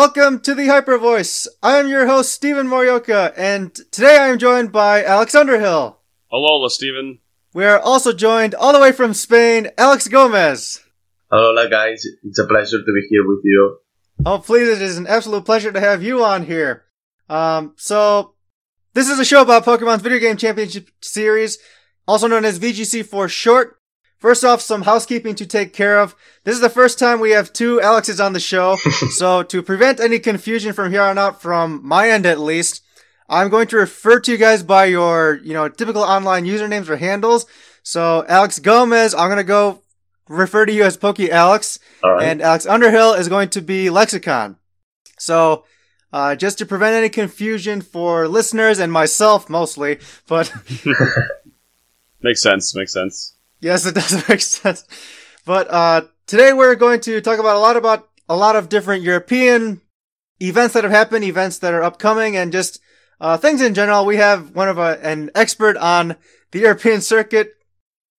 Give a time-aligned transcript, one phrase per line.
[0.00, 1.46] Welcome to the Hyper Voice.
[1.62, 5.98] I am your host, Stephen Morioka, and today I am joined by Alex Underhill.
[6.28, 7.18] Hello, Stephen.
[7.52, 10.82] We are also joined all the way from Spain, Alex Gomez.
[11.30, 12.06] Hello, guys.
[12.24, 13.76] It's a pleasure to be here with you.
[14.24, 16.84] Oh, please, it is an absolute pleasure to have you on here.
[17.28, 18.36] Um, so,
[18.94, 21.58] this is a show about Pokemon's Video Game Championship Series,
[22.08, 23.79] also known as VGC for short.
[24.20, 26.14] First off, some housekeeping to take care of.
[26.44, 28.76] This is the first time we have two Alexes on the show.
[29.12, 32.84] so to prevent any confusion from here on out, from my end at least,
[33.30, 36.96] I'm going to refer to you guys by your, you know, typical online usernames or
[36.96, 37.46] handles.
[37.82, 39.82] So Alex Gomez, I'm going to go
[40.28, 41.78] refer to you as Pokey Alex.
[42.22, 44.56] And Alex Underhill is going to be Lexicon.
[45.18, 45.64] So,
[46.12, 50.52] uh, just to prevent any confusion for listeners and myself mostly, but.
[52.22, 53.36] makes sense, makes sense.
[53.60, 54.84] Yes, it does make sense.
[55.44, 59.02] But uh, today we're going to talk about a lot about a lot of different
[59.02, 59.80] European
[60.40, 62.80] events that have happened, events that are upcoming, and just
[63.20, 64.06] uh, things in general.
[64.06, 66.16] We have one of a, an expert on
[66.52, 67.54] the European circuit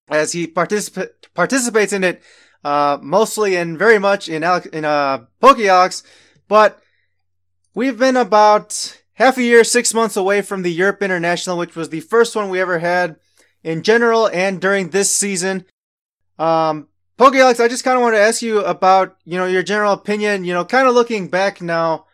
[0.09, 2.21] as he participa- participates in it
[2.63, 6.03] uh, mostly and very much in Alex, in uh, PokeAlex,
[6.47, 6.79] but
[7.73, 11.89] we've been about half a year, six months away from the Europe International, which was
[11.89, 13.15] the first one we ever had
[13.63, 15.65] in general and during this season.
[16.39, 19.93] Um, PokeAlex, I just kind of want to ask you about, you know, your general
[19.93, 22.05] opinion, you know, kind of looking back now,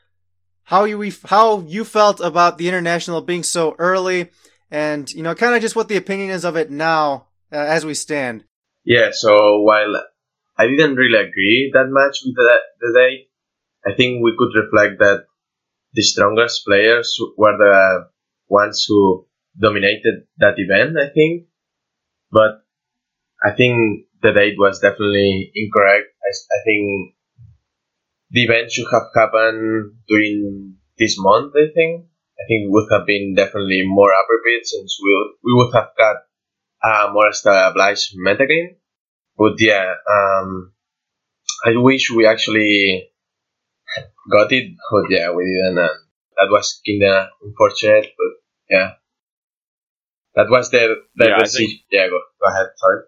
[0.64, 4.30] how you, how you felt about the international being so early
[4.70, 7.86] and, you know, kind of just what the opinion is of it now uh, as
[7.86, 8.44] we stand.
[8.84, 9.95] Yeah, so while
[10.58, 13.30] I didn't really agree that much with the, the date,
[13.86, 15.26] I think we could reflect that
[15.94, 18.09] the strongest players were the
[18.50, 19.26] ones who
[19.59, 21.47] dominated that event, I think.
[22.31, 22.63] But
[23.44, 26.08] I think the date was definitely incorrect.
[26.23, 27.14] I, I think
[28.32, 32.05] the event should have happened during this month, I think.
[32.39, 35.89] I think it would have been definitely more appropriate since we would, we would have
[35.98, 36.17] got
[36.83, 38.76] a more established metagame.
[39.37, 40.73] But yeah, um,
[41.65, 43.09] I wish we actually
[44.32, 45.77] got it, but yeah, we didn't.
[45.77, 45.89] And
[46.37, 48.33] that was kinda unfortunate, but
[48.70, 48.92] yeah.
[50.37, 51.67] That was the, the Yeah, I decision.
[51.67, 52.67] think- yeah, go, go ahead.
[52.77, 53.02] Sorry.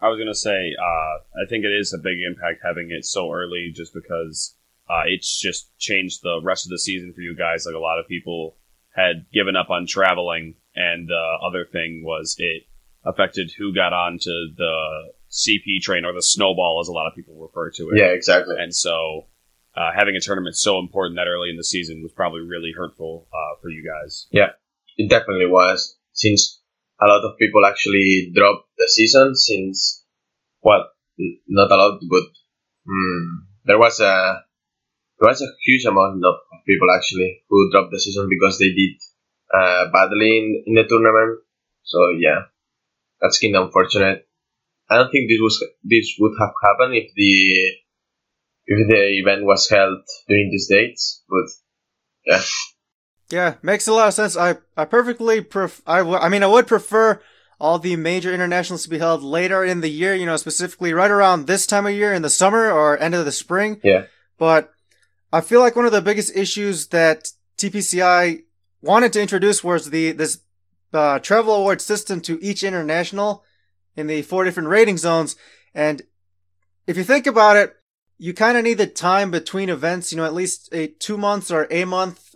[0.00, 3.30] I was gonna say, uh, I think it is a big impact having it so
[3.30, 4.56] early, just because
[4.88, 7.64] uh, it's just changed the rest of the season for you guys.
[7.66, 8.56] Like a lot of people
[8.96, 12.62] had given up on traveling, and the other thing was it
[13.04, 17.34] affected who got onto the CP train or the snowball, as a lot of people
[17.36, 17.98] refer to it.
[17.98, 18.56] Yeah, exactly.
[18.58, 19.26] And so,
[19.76, 23.28] uh, having a tournament so important that early in the season was probably really hurtful
[23.32, 24.26] uh, for you guys.
[24.30, 24.52] Yeah,
[24.96, 26.59] it definitely was, since
[27.00, 29.34] a lot of people actually dropped the season.
[29.34, 30.04] Since,
[30.62, 30.84] well,
[31.48, 32.24] not a lot, but
[32.88, 33.24] mm,
[33.64, 34.44] there was a
[35.18, 38.96] there was a huge amount of people actually who dropped the season because they did
[39.52, 41.40] uh, badly in, in the tournament.
[41.82, 42.48] So yeah,
[43.20, 44.26] that's kind of unfortunate.
[44.88, 47.32] I don't think this was this would have happened if the
[48.66, 51.48] if the event was held during these dates, but
[52.26, 52.42] yeah.
[53.30, 54.36] Yeah, makes a lot of sense.
[54.36, 57.20] I, I perfectly pref- I, w- I mean, I would prefer
[57.60, 61.10] all the major internationals to be held later in the year, you know, specifically right
[61.10, 63.80] around this time of year in the summer or end of the spring.
[63.84, 64.06] Yeah.
[64.38, 64.72] But
[65.32, 68.42] I feel like one of the biggest issues that TPCI
[68.82, 70.40] wanted to introduce was the, this,
[70.92, 73.44] uh, travel award system to each international
[73.94, 75.36] in the four different rating zones.
[75.74, 76.02] And
[76.86, 77.76] if you think about it,
[78.18, 81.50] you kind of need the time between events, you know, at least a two months
[81.50, 82.29] or a month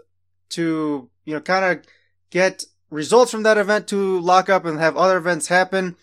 [0.55, 1.85] to, you know, kind of
[2.31, 5.97] get results from that event to lock up and have other events happen.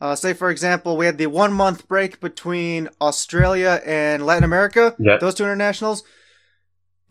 [0.00, 4.94] Uh, say, for example, we had the one month break between Australia and Latin America,
[4.98, 5.18] Yeah.
[5.20, 6.04] those two internationals.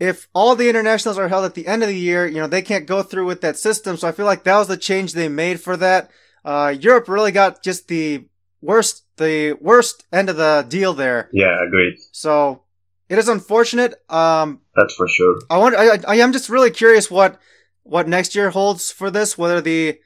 [0.00, 2.62] If all the internationals are held at the end of the year, you know, they
[2.62, 3.96] can't go through with that system.
[3.96, 6.10] So I feel like that was the change they made for that.
[6.44, 8.26] Uh, Europe really got just the
[8.62, 11.28] worst, the worst end of the deal there.
[11.32, 11.96] Yeah, agreed.
[12.12, 12.62] So
[13.08, 13.94] it is unfortunate.
[14.08, 15.40] Um, That's for sure.
[15.50, 15.78] I wonder.
[15.78, 17.40] I, I am just really curious what
[17.82, 19.38] what next year holds for this.
[19.38, 19.98] Whether the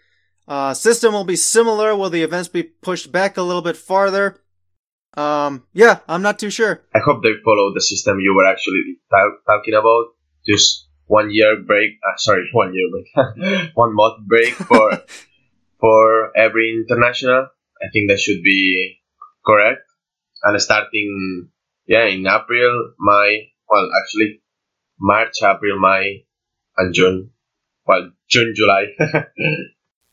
[0.48, 4.38] uh, system will be similar, will the events be pushed back a little bit farther?
[5.14, 6.82] Um, yeah, I'm not too sure.
[6.94, 10.14] I hope they follow the system you were actually ta- talking about.
[10.46, 11.98] Just one year break.
[12.02, 13.70] Uh, sorry, one year break.
[13.74, 15.02] one month break for
[15.80, 17.48] for every international.
[17.82, 19.00] I think that should be
[19.44, 19.82] correct.
[20.44, 21.50] And starting,
[21.92, 23.52] yeah, in April, May.
[23.68, 24.40] Well, actually,
[24.98, 26.24] March, April, May,
[26.76, 27.30] and June.
[27.86, 28.84] Well, June, July.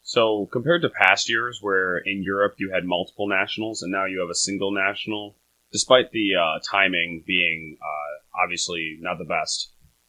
[0.02, 4.22] So, compared to past years where in Europe you had multiple nationals and now you
[4.22, 5.36] have a single national,
[5.72, 9.58] despite the uh, timing being uh, obviously not the best,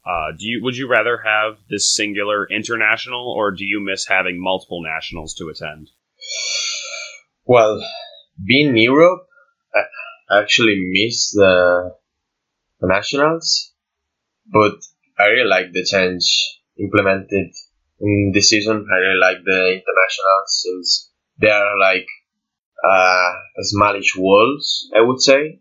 [0.02, 4.42] Uh, do you would you rather have this singular international, or do you miss having
[4.50, 5.90] multiple nationals to attend?
[7.44, 7.74] Well,
[8.42, 9.22] being Europe,
[10.30, 11.94] actually miss the,
[12.80, 13.72] the nationals,
[14.46, 14.74] but
[15.18, 16.24] I really like the change
[16.78, 17.52] implemented
[18.00, 18.86] in this season.
[18.90, 21.10] I really like the internationals since
[21.40, 22.06] they are like
[22.88, 25.60] uh, smallish walls, I would say,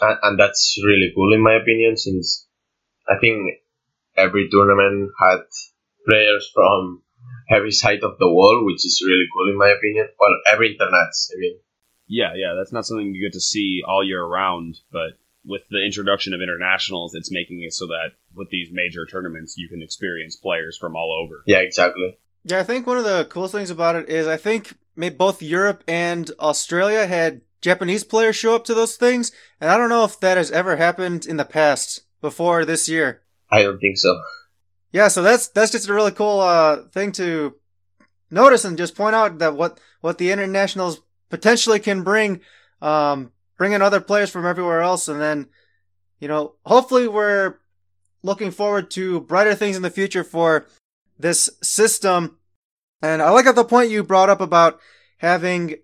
[0.00, 2.46] and, and that's really cool in my opinion since
[3.08, 3.58] I think
[4.16, 5.40] every tournament had
[6.08, 7.02] players from
[7.50, 10.08] every side of the wall, which is really cool in my opinion.
[10.18, 11.58] Well, every internet, I mean.
[12.08, 15.84] Yeah, yeah, that's not something you get to see all year round, but with the
[15.84, 20.36] introduction of internationals, it's making it so that with these major tournaments, you can experience
[20.36, 21.42] players from all over.
[21.46, 22.18] Yeah, exactly.
[22.44, 24.76] Yeah, I think one of the coolest things about it is I think
[25.16, 29.88] both Europe and Australia had Japanese players show up to those things, and I don't
[29.88, 33.22] know if that has ever happened in the past before this year.
[33.50, 34.20] I don't think so.
[34.92, 37.56] Yeah, so that's that's just a really cool uh, thing to
[38.30, 42.40] notice and just point out that what what the internationals potentially can bring,
[42.80, 45.48] um, bring in other players from everywhere else, and then
[46.20, 47.56] you know hopefully we're
[48.22, 50.66] looking forward to brighter things in the future for
[51.18, 52.38] this system.
[53.02, 54.80] And I like at the point you brought up about
[55.18, 55.76] having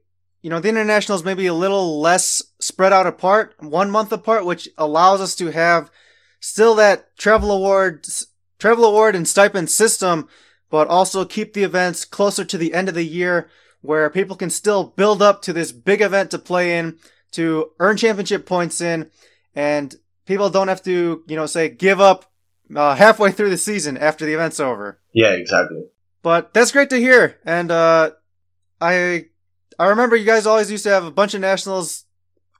[0.42, 4.68] you know, the internationals maybe a little less spread out apart, one month apart, which
[4.76, 5.90] allows us to have
[6.40, 8.06] still that travel award,
[8.58, 10.28] travel award and stipend system,
[10.68, 13.48] but also keep the events closer to the end of the year
[13.82, 16.98] where people can still build up to this big event to play in,
[17.32, 19.10] to earn championship points in,
[19.54, 19.94] and
[20.26, 22.30] people don't have to, you know, say give up
[22.74, 25.00] uh, halfway through the season after the event's over.
[25.12, 25.84] Yeah, exactly.
[26.22, 28.12] But that's great to hear, and uh,
[28.80, 29.26] I
[29.78, 32.04] I remember you guys always used to have a bunch of nationals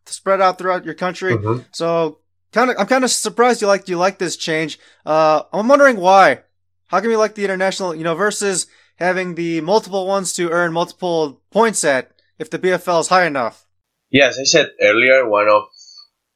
[0.07, 1.35] spread out throughout your country.
[1.35, 1.63] Mm-hmm.
[1.71, 2.19] So
[2.53, 4.79] kind of, I'm kind of surprised you like you like this change.
[5.07, 6.41] Uh, I'm wondering why.
[6.89, 8.67] How come you like the international, you know, versus
[9.03, 13.67] having the multiple ones to earn multiple points at if the BFL is high enough?
[14.11, 15.65] Yeah, as I said earlier, one of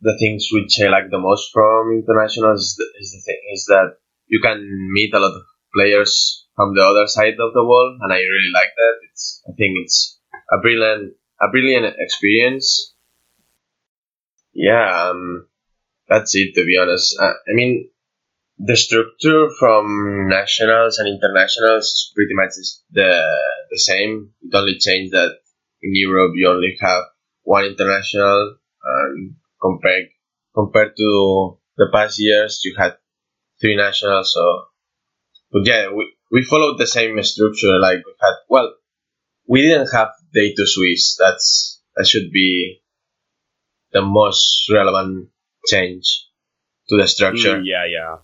[0.00, 3.64] the things which I like the most from international is the, is the thing is
[3.66, 3.96] that
[4.26, 4.60] you can
[4.92, 5.42] meet a lot of
[5.74, 8.94] players from the other side of the world, and I really like that.
[9.10, 10.18] It's I think it's
[10.50, 12.94] a brilliant a brilliant experience.
[14.52, 15.48] Yeah, um,
[16.08, 16.54] that's it.
[16.54, 17.90] To be honest, uh, I mean,
[18.58, 22.52] the structure from nationals and internationals is pretty much
[22.90, 23.10] the
[23.70, 24.32] the same.
[24.42, 25.36] It only changed that
[25.82, 27.04] in Europe you only have
[27.42, 30.08] one international, and compared
[30.54, 32.96] compared to the past years you had
[33.60, 34.32] three nationals.
[34.32, 34.64] So,
[35.52, 37.78] but yeah, we we followed the same structure.
[37.78, 38.74] Like we had well,
[39.46, 41.16] we didn't have day to Swiss.
[41.18, 42.80] That's that should be
[43.92, 45.28] the most relevant
[45.66, 46.26] change
[46.88, 47.58] to the structure.
[47.58, 48.16] Mm, yeah, yeah.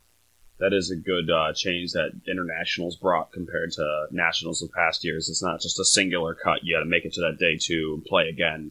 [0.59, 5.29] That is a good uh, change that internationals brought compared to nationals of past years.
[5.29, 6.61] It's not just a singular cut.
[6.63, 8.71] You got to make it to that day two and play again.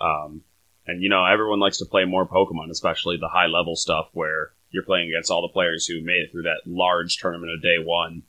[0.00, 0.42] Um,
[0.86, 4.52] and you know, everyone likes to play more Pokemon, especially the high level stuff where
[4.70, 7.76] you're playing against all the players who made it through that large tournament of day
[7.78, 8.22] one,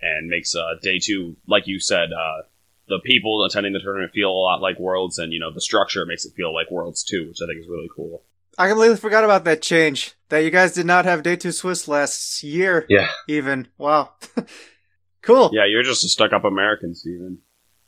[0.00, 2.42] and makes uh, day two, like you said, uh,
[2.88, 6.06] the people attending the tournament feel a lot like Worlds, and you know the structure
[6.06, 8.22] makes it feel like Worlds too, which I think is really cool.
[8.58, 10.14] I completely forgot about that change.
[10.28, 12.86] That you guys did not have Day Two Swiss last year.
[12.88, 13.08] Yeah.
[13.28, 14.14] Even wow.
[15.22, 15.50] cool.
[15.52, 17.38] Yeah, you're just a stuck up American, Steven.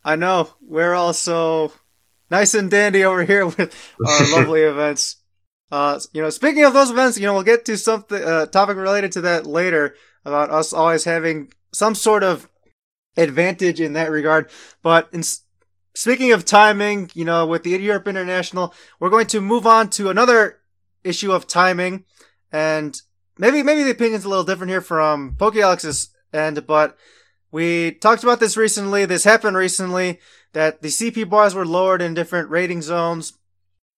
[0.04, 0.50] I know.
[0.60, 1.72] We're all so
[2.30, 3.74] nice and dandy over here with
[4.06, 5.16] our lovely events.
[5.70, 8.76] Uh, you know, speaking of those events, you know, we'll get to something uh, topic
[8.76, 9.94] related to that later
[10.24, 12.48] about us always having some sort of
[13.16, 14.50] advantage in that regard.
[14.82, 15.22] But in,
[15.98, 20.10] speaking of timing, you know, with the Europe International, we're going to move on to
[20.10, 20.60] another
[21.02, 22.04] issue of timing,
[22.52, 23.02] and
[23.36, 26.96] maybe maybe the opinion's a little different here from Poke Alex's end, but
[27.50, 29.06] we talked about this recently.
[29.06, 30.20] This happened recently
[30.52, 33.32] that the CP bars were lowered in different rating zones,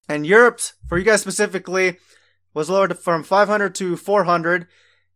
[0.09, 1.99] and Europe's for you guys specifically,
[2.55, 4.67] was lowered from 500 to 400.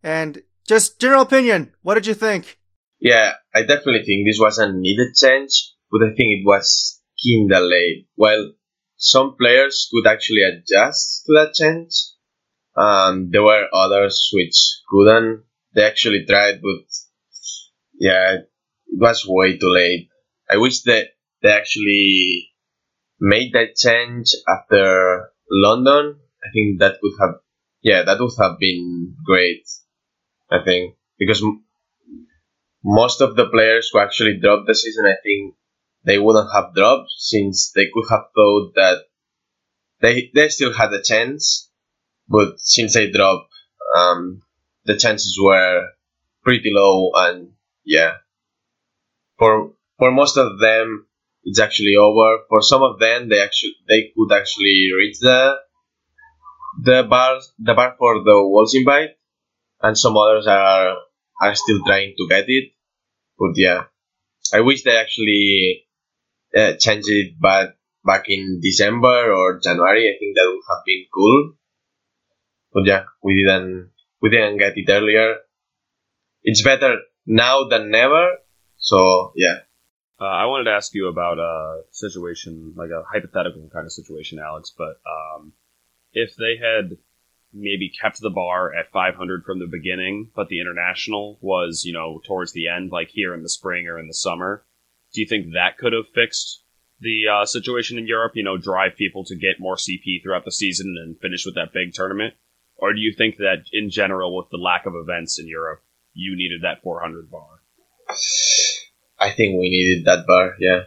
[0.02, 2.58] And just general opinion, what did you think?
[3.00, 7.60] Yeah, I definitely think this was a needed change, but I think it was kinda
[7.60, 8.08] late.
[8.18, 8.52] Well,
[8.96, 11.94] some players could actually adjust to that change,
[12.76, 14.56] um, there were others which
[14.88, 15.44] couldn't.
[15.74, 16.86] They actually tried, but
[17.98, 18.48] yeah, it
[18.92, 20.08] was way too late.
[20.50, 21.08] I wish that
[21.42, 22.50] they actually
[23.20, 26.20] made that change after London.
[26.44, 27.36] I think that would have,
[27.82, 29.66] yeah, that would have been great.
[30.50, 31.42] I think because
[32.84, 35.54] most of the players who actually dropped the season, I think
[36.04, 38.98] they wouldn't have dropped since they could have thought that
[40.00, 41.70] they they still had a chance,
[42.28, 43.52] but since they dropped,
[43.96, 44.42] um,
[44.84, 45.88] the chances were
[46.42, 47.52] pretty low, and
[47.84, 48.18] yeah,
[49.38, 51.06] for for most of them,
[51.44, 52.44] it's actually over.
[52.48, 55.56] For some of them, they actually they could actually reach the
[56.82, 59.16] the bar the bar for the Worlds invite,
[59.80, 60.96] and some others are
[61.40, 62.72] are still trying to get it.
[63.38, 63.84] But yeah,
[64.52, 65.86] I wish they actually
[66.56, 70.08] uh, changed it back back in December or January.
[70.08, 71.52] I think that would have been cool.
[72.72, 75.36] But yeah, we didn't we didn't get it earlier.
[76.42, 78.36] It's better now than never.
[78.78, 79.58] So yeah.
[80.20, 84.38] Uh, I wanted to ask you about a situation, like a hypothetical kind of situation,
[84.38, 84.72] Alex.
[84.76, 85.52] But um,
[86.12, 86.96] if they had
[87.52, 92.20] maybe kept the bar at 500 from the beginning, but the international was, you know,
[92.26, 94.64] towards the end, like here in the spring or in the summer,
[95.14, 96.62] do you think that could have fixed
[97.00, 98.32] the uh, situation in Europe?
[98.34, 101.72] You know, drive people to get more CP throughout the season and finish with that
[101.72, 102.34] big tournament?
[102.76, 106.36] Or do you think that in general, with the lack of events in Europe, you
[106.36, 107.46] needed that 400 bar?
[109.18, 110.82] I think we needed that bar, yeah.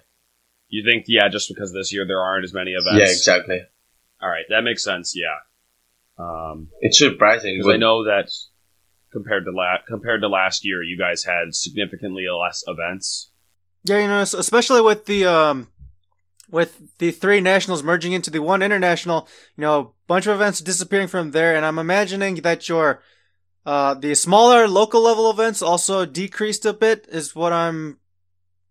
[0.69, 2.99] You think, yeah, just because this year there aren't as many events?
[2.99, 3.61] Yeah, exactly.
[4.21, 5.37] All right, that makes sense, yeah.
[6.19, 7.57] Um, It's surprising.
[7.57, 8.29] because I know that
[9.11, 13.31] compared to la- compared to last year, you guys had significantly less events.
[13.83, 15.67] Yeah, you know, especially with the um,
[16.49, 20.59] with the three nationals merging into the one international, you know, a bunch of events
[20.59, 23.01] disappearing from there, and I'm imagining that your
[23.65, 27.99] uh, the smaller local level events also decreased a bit, is what I'm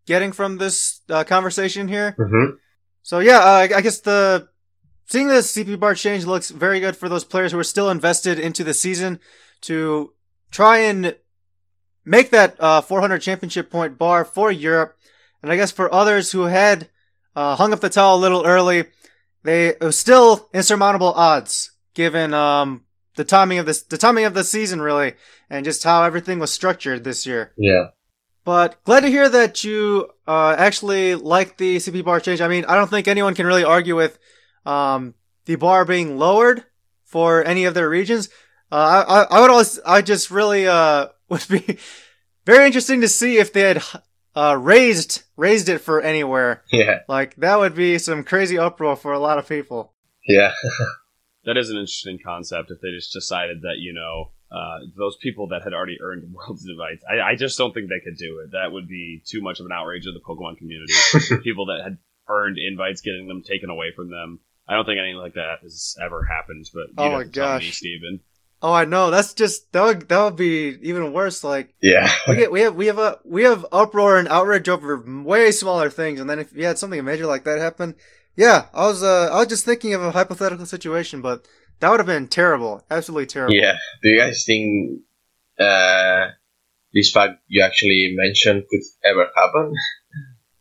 [0.06, 2.16] getting from this uh, conversation here.
[2.18, 2.56] Mhm.
[3.02, 4.48] So yeah, uh, I guess the
[5.06, 8.38] seeing the CP bar change looks very good for those players who are still invested
[8.38, 9.20] into the season
[9.62, 10.12] to
[10.50, 11.16] try and
[12.06, 14.96] make that uh, 400 championship point bar for Europe.
[15.42, 16.88] And I guess for others who had
[17.34, 18.84] uh, hung up the towel a little early,
[19.42, 22.84] they it was still insurmountable odds given um,
[23.16, 25.14] the timing of this the timing of the season really,
[25.50, 27.52] and just how everything was structured this year.
[27.58, 27.88] Yeah.
[28.44, 32.40] But glad to hear that you uh, actually like the CP bar change.
[32.40, 34.18] I mean, I don't think anyone can really argue with
[34.64, 35.14] um,
[35.46, 36.64] the bar being lowered
[37.04, 38.28] for any of their regions.
[38.70, 41.08] Uh, I, I, would always, I just really uh,
[41.48, 41.78] would be
[42.44, 43.82] very interesting to see if they had
[44.34, 46.62] uh, raised raised it for anywhere.
[46.70, 47.00] Yeah.
[47.08, 49.92] Like that would be some crazy uproar for a lot of people.
[50.26, 50.52] Yeah.
[51.46, 52.72] That is an interesting concept.
[52.72, 56.66] If they just decided that you know uh, those people that had already earned world's
[56.68, 58.50] invites, I, I just don't think they could do it.
[58.50, 60.92] That would be too much of an outrage of the Pokemon community.
[61.44, 64.40] people that had earned invites, getting them taken away from them.
[64.68, 66.68] I don't think anything like that has ever happened.
[66.74, 67.76] But you Oh my to tell me, gosh.
[67.76, 68.20] Steven.
[68.62, 69.10] Oh, I know.
[69.10, 71.44] That's just that would that would be even worse.
[71.44, 72.10] Like Yeah.
[72.28, 75.90] we get we have we have a we have uproar and outrage over way smaller
[75.90, 77.94] things, and then if you had something major like that happen,
[78.34, 81.46] yeah, I was uh I was just thinking of a hypothetical situation, but
[81.80, 83.54] that would have been terrible, absolutely terrible.
[83.54, 83.76] Yeah.
[84.02, 85.00] Do you guys think
[85.58, 86.28] uh,
[86.94, 89.74] this fact you actually mentioned could ever happen?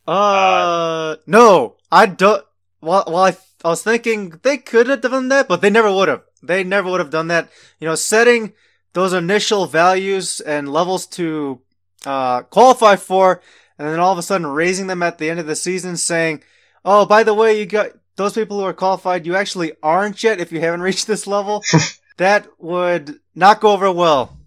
[0.08, 2.46] Uh, no, I don't.
[2.82, 6.08] Well, well, I I was thinking they could have done that, but they never would
[6.08, 6.22] have.
[6.44, 7.50] They never would have done that.
[7.80, 8.54] You know, setting
[8.94, 11.62] those initial values and levels to
[12.06, 13.42] uh, qualify for,
[13.80, 16.44] and then all of a sudden raising them at the end of the season, saying,
[16.86, 19.26] "Oh, by the way, you got those people who are qualified.
[19.26, 21.64] You actually aren't yet if you haven't reached this level."
[22.18, 24.38] that would not go over well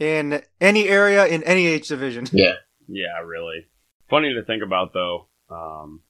[0.00, 2.26] in any area in any age division.
[2.32, 2.54] Yeah.
[2.88, 3.68] Yeah, really.
[4.10, 5.28] Funny to think about though.
[5.48, 6.00] Um,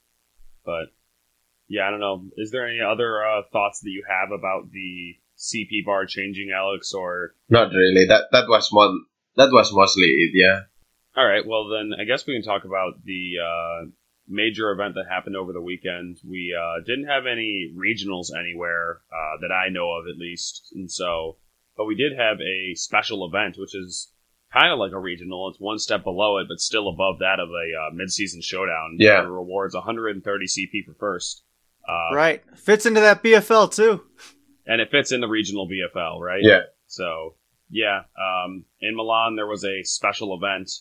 [0.65, 0.85] but
[1.67, 2.25] yeah, I don't know.
[2.37, 6.93] Is there any other uh, thoughts that you have about the CP bar changing, Alex?
[6.93, 8.05] Or Not really.
[8.07, 8.91] That that was more.
[9.37, 10.31] That was mostly it.
[10.33, 10.61] Yeah.
[11.17, 13.89] all right, well then I guess we can talk about the uh,
[14.27, 16.17] major event that happened over the weekend.
[16.27, 20.91] We uh, didn't have any regionals anywhere uh, that I know of, at least, and
[20.91, 21.37] so,
[21.77, 24.11] but we did have a special event, which is
[24.53, 25.49] kind of like a regional.
[25.49, 28.95] It's one step below it, but still above that of a uh, mid-season showdown.
[28.99, 29.21] Yeah.
[29.21, 31.43] Rewards 130 CP for first.
[31.87, 34.01] Uh, Right, fits into that BFL too.
[34.65, 36.41] and it fits in the regional BFL, right?
[36.41, 36.61] Yeah.
[36.87, 37.35] So
[37.69, 40.71] yeah, um, in Milan there was a special event,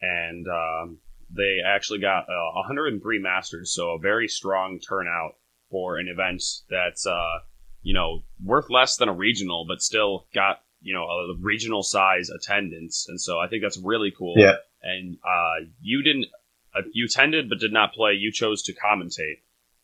[0.00, 0.98] and um,
[1.30, 5.36] they actually got uh, 103 masters, so a very strong turnout
[5.70, 7.38] for an event that's uh,
[7.82, 12.28] you know worth less than a regional, but still got you know a regional size
[12.30, 14.34] attendance, and so I think that's really cool.
[14.36, 14.56] Yeah.
[14.84, 16.26] And uh, you didn't,
[16.74, 18.14] uh, you attended but did not play.
[18.14, 19.38] You chose to commentate.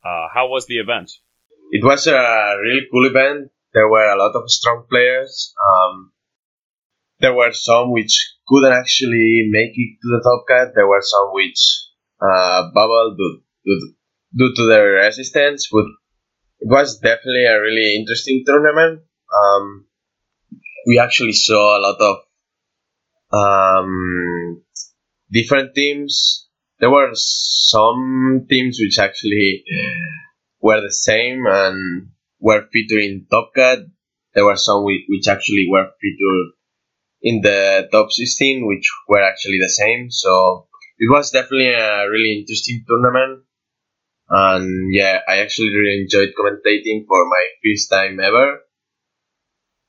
[0.05, 1.11] Uh, how was the event?
[1.71, 3.51] It was a really cool event.
[3.75, 5.55] There were a lot of strong players.
[5.59, 6.13] Um,
[7.21, 10.75] there were some which couldn't actually make it to the top cut.
[10.75, 11.61] There were some which
[12.21, 13.19] uh, bubbled
[13.65, 13.95] due,
[14.37, 15.85] due, to their resistance, but
[16.61, 19.03] it was definitely a really interesting tournament.
[19.31, 19.87] Um,
[20.87, 22.17] we actually saw a lot of
[23.33, 24.63] um,
[25.31, 26.48] different teams.
[26.81, 29.65] There were some teams which actually
[30.61, 32.09] were the same and
[32.41, 33.81] were featuring top cut.
[34.35, 36.53] There were some which actually were featured
[37.23, 40.11] in the top 16, which were actually the same.
[40.11, 40.69] So
[40.99, 43.45] it was definitely a really interesting tournament.
[44.29, 48.61] And yeah, I actually really enjoyed commentating for my first time ever.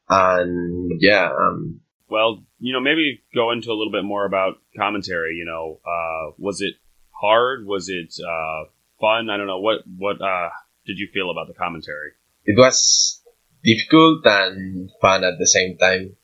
[0.07, 5.35] And yeah, um, well, you know, maybe go into a little bit more about commentary.
[5.35, 6.75] You know, uh, was it
[7.11, 7.65] hard?
[7.65, 9.29] Was it uh, fun?
[9.29, 9.59] I don't know.
[9.59, 10.49] What what uh,
[10.85, 12.11] did you feel about the commentary?
[12.45, 13.21] It was
[13.63, 16.15] difficult and fun at the same time.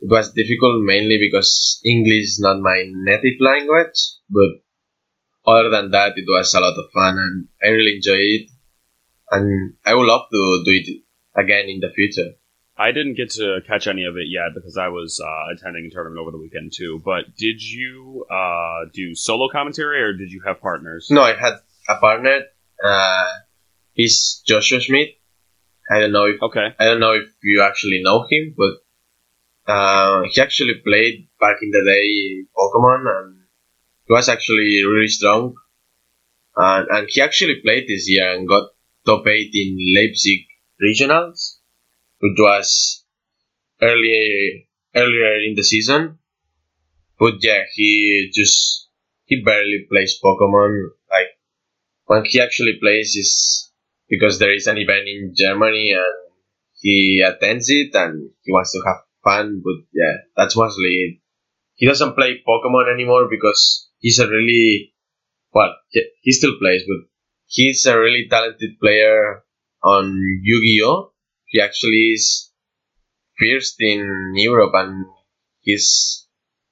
[0.00, 3.98] It was difficult mainly because English is not my native language,
[4.28, 4.60] but
[5.46, 8.50] other than that, it was a lot of fun and I really enjoyed it.
[9.30, 11.02] And I would love to do it
[11.34, 12.36] again in the future.
[12.76, 15.90] I didn't get to catch any of it yet because I was uh, attending a
[15.90, 17.00] tournament over the weekend too.
[17.04, 21.06] But did you uh, do solo commentary or did you have partners?
[21.10, 21.54] No, I had
[21.88, 22.40] a partner.
[22.82, 23.28] Uh,
[23.92, 25.10] he's Joshua Schmidt.
[25.88, 26.74] I don't know if okay.
[26.78, 31.70] I don't know if you actually know him, but uh, he actually played back in
[31.70, 33.36] the day in Pokemon, and
[34.06, 35.54] he was actually really strong.
[36.56, 38.70] And, and he actually played this year and got
[39.06, 40.46] top eight in Leipzig
[40.82, 41.53] regionals
[42.24, 43.04] which was
[43.82, 44.64] earlier
[44.94, 46.18] earlier in the season.
[47.18, 48.88] But yeah, he just
[49.26, 50.88] he barely plays Pokemon.
[51.10, 51.32] Like
[52.06, 53.70] when he actually plays is
[54.08, 56.32] because there is an event in Germany and
[56.80, 59.60] he attends it and he wants to have fun.
[59.62, 61.18] But yeah, that's mostly it.
[61.74, 64.94] He doesn't play Pokemon anymore because he's a really
[65.52, 65.74] well,
[66.22, 67.06] he still plays, but
[67.46, 69.44] he's a really talented player
[69.82, 71.13] on Yu-Gi-Oh!
[71.54, 72.50] He actually is
[73.38, 75.06] first in Europe and
[75.60, 76.26] he's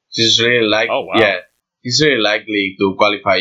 [0.08, 1.14] he's really like oh, wow.
[1.14, 1.36] yeah
[1.82, 3.38] he's really likely to qualify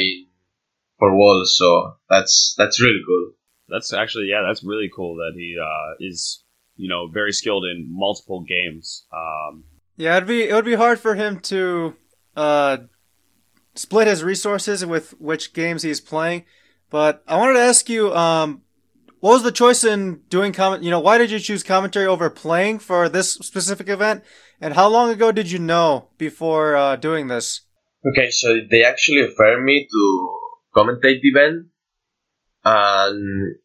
[1.00, 3.32] for Worlds so that's that's really cool.
[3.70, 6.44] That's actually yeah that's really cool that he uh, is
[6.76, 9.06] you know very skilled in multiple games.
[9.12, 9.64] Um,
[9.98, 11.96] yeah, it'd be it would be hard for him to
[12.36, 12.78] uh,
[13.74, 16.46] split his resources with which games he's playing.
[16.92, 18.62] But I wanted to ask you, um,
[19.22, 20.84] what was the choice in doing comment?
[20.84, 24.24] You know, why did you choose commentary over playing for this specific event?
[24.60, 27.62] And how long ago did you know before uh, doing this?
[28.06, 30.40] Okay, so they actually offered me to
[30.76, 31.68] commentate the event,
[32.66, 33.56] and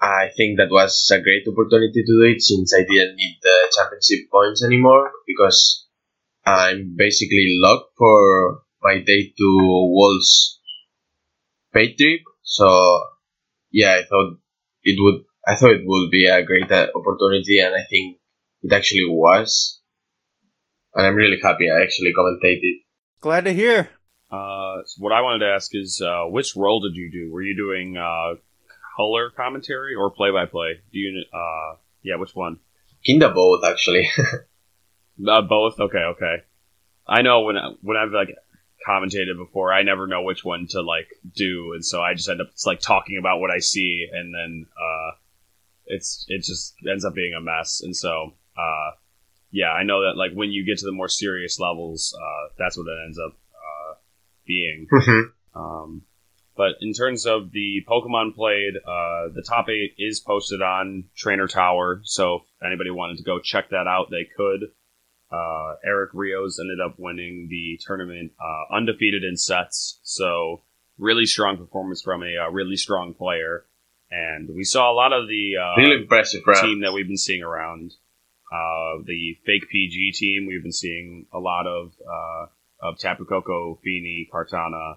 [0.00, 3.72] I think that was a great opportunity to do it since I didn't need the
[3.76, 5.86] championship points anymore because
[6.46, 10.58] I'm basically locked for my day to Worlds
[11.74, 12.20] pay trip.
[12.42, 13.04] So
[13.70, 14.38] yeah, I thought
[14.84, 18.18] it would I thought it would be a great uh, opportunity, and I think
[18.62, 19.80] it actually was.
[20.94, 22.82] And I'm really happy I actually commentated.
[23.20, 23.88] Glad to hear.
[24.30, 27.32] Uh, so what I wanted to ask is, uh, which role did you do?
[27.32, 28.34] Were you doing uh,
[28.96, 30.80] color commentary or play by play?
[30.92, 31.24] Do you?
[31.32, 32.58] Uh, yeah, which one?
[33.04, 34.08] Kinda both, actually.
[35.28, 35.80] uh, both.
[35.80, 36.36] Okay, okay.
[37.06, 38.28] I know when when I've like
[38.86, 39.72] commentated before.
[39.72, 42.80] I never know which one to like do, and so I just end up like
[42.80, 45.16] talking about what I see, and then uh,
[45.86, 47.80] it's it just ends up being a mess.
[47.82, 48.90] And so, uh,
[49.50, 52.76] yeah, I know that like when you get to the more serious levels, uh, that's
[52.76, 53.94] what it ends up uh,
[54.46, 54.86] being.
[55.54, 55.60] Mm-hmm.
[55.60, 56.02] Um,
[56.56, 61.46] but in terms of the Pokemon played, uh, the top eight is posted on Trainer
[61.46, 64.70] Tower, so if anybody wanted to go check that out, they could.
[65.32, 69.98] Uh, Eric Rios ended up winning the tournament uh, undefeated in sets.
[70.02, 70.62] So
[70.98, 73.64] really strong performance from a uh, really strong player.
[74.10, 77.42] And we saw a lot of the uh, really impressive team that we've been seeing
[77.42, 77.94] around.
[78.52, 82.46] Uh, the fake PG team, we've been seeing a lot of uh,
[82.82, 84.96] of Tapu Koko, Fini, Kartana,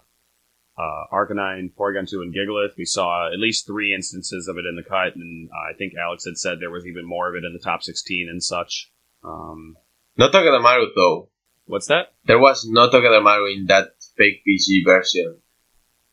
[0.78, 2.76] uh, Arcanine, Porygon2, and Gigalith.
[2.78, 6.26] We saw at least three instances of it in the cut, and I think Alex
[6.26, 8.92] had said there was even more of it in the top 16 and such.
[9.24, 9.78] Um,
[10.18, 11.30] no Togedemaru though.
[11.66, 12.14] What's that?
[12.26, 15.40] There was no Togedemaru in that fake PG version.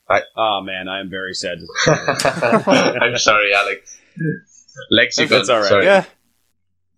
[0.08, 1.58] I oh man, I am very sad.
[1.86, 4.00] I'm sorry, Alex.
[4.90, 5.28] Lexicon.
[5.28, 5.68] That's all right.
[5.68, 5.84] Sorry.
[5.84, 6.04] Yeah.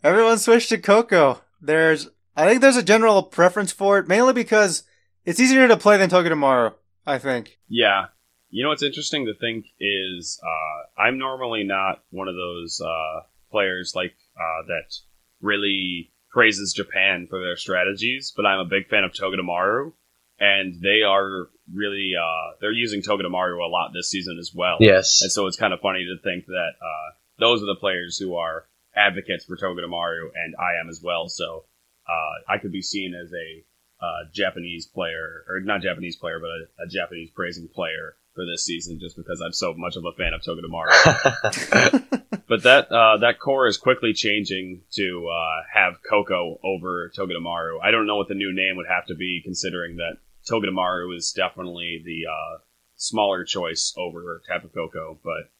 [0.03, 1.41] Everyone switched to Koko.
[1.61, 4.83] There's, I think there's a general preference for it, mainly because
[5.25, 6.75] it's easier to play than Togedemaru.
[7.07, 7.59] I think.
[7.69, 8.07] Yeah.
[8.51, 13.21] You know what's interesting to think is uh, I'm normally not one of those uh,
[13.51, 14.95] players like uh, that
[15.41, 19.93] really praises Japan for their strategies, but I'm a big fan of Togedemaru,
[20.39, 24.77] and they are really uh, they're using Togedemaru a lot this season as well.
[24.81, 28.19] Yes, and so it's kind of funny to think that uh, those are the players
[28.19, 31.29] who are advocates for Togedemaru, and I am as well.
[31.29, 31.65] So
[32.07, 36.49] uh, I could be seen as a uh, Japanese player, or not Japanese player, but
[36.49, 40.13] a, a, Japanese praising player for this season, just because I'm so much of a
[40.13, 42.41] fan of Toga Togedemaru.
[42.49, 47.79] but that uh, that core is quickly changing to uh, have Koko over Toga Togedemaru.
[47.83, 51.17] I don't know what the new name would have to be, considering that Toga Togedemaru
[51.17, 52.59] is definitely the uh,
[52.97, 55.51] smaller choice over Tapu Koko, but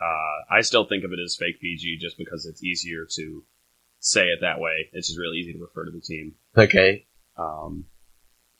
[0.00, 3.44] uh, I still think of it as fake PG just because it's easier to
[3.98, 4.88] say it that way.
[4.92, 6.34] It's just really easy to refer to the team.
[6.56, 7.06] Okay.
[7.36, 7.84] Um,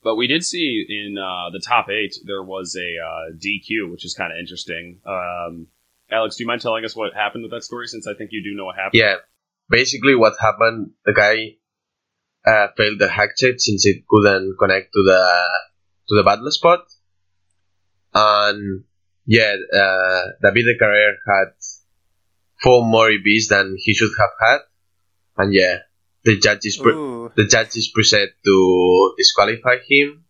[0.03, 4.05] but we did see in uh, the top eight there was a uh, DQ, which
[4.05, 4.99] is kind of interesting.
[5.05, 5.67] Um,
[6.11, 7.87] Alex, do you mind telling us what happened with that story?
[7.87, 8.99] Since I think you do know what happened.
[8.99, 9.15] Yeah,
[9.69, 11.55] basically what happened, the guy
[12.45, 15.23] uh, failed the hack check since it couldn't connect to the
[16.09, 16.85] to the battle spot,
[18.13, 18.83] and
[19.25, 21.53] yeah, uh, David Escarrer had
[22.61, 24.59] four more EVs than he should have had,
[25.37, 25.77] and yeah,
[26.23, 26.93] the judges pre-
[27.35, 30.25] the judges preset to disqualify him,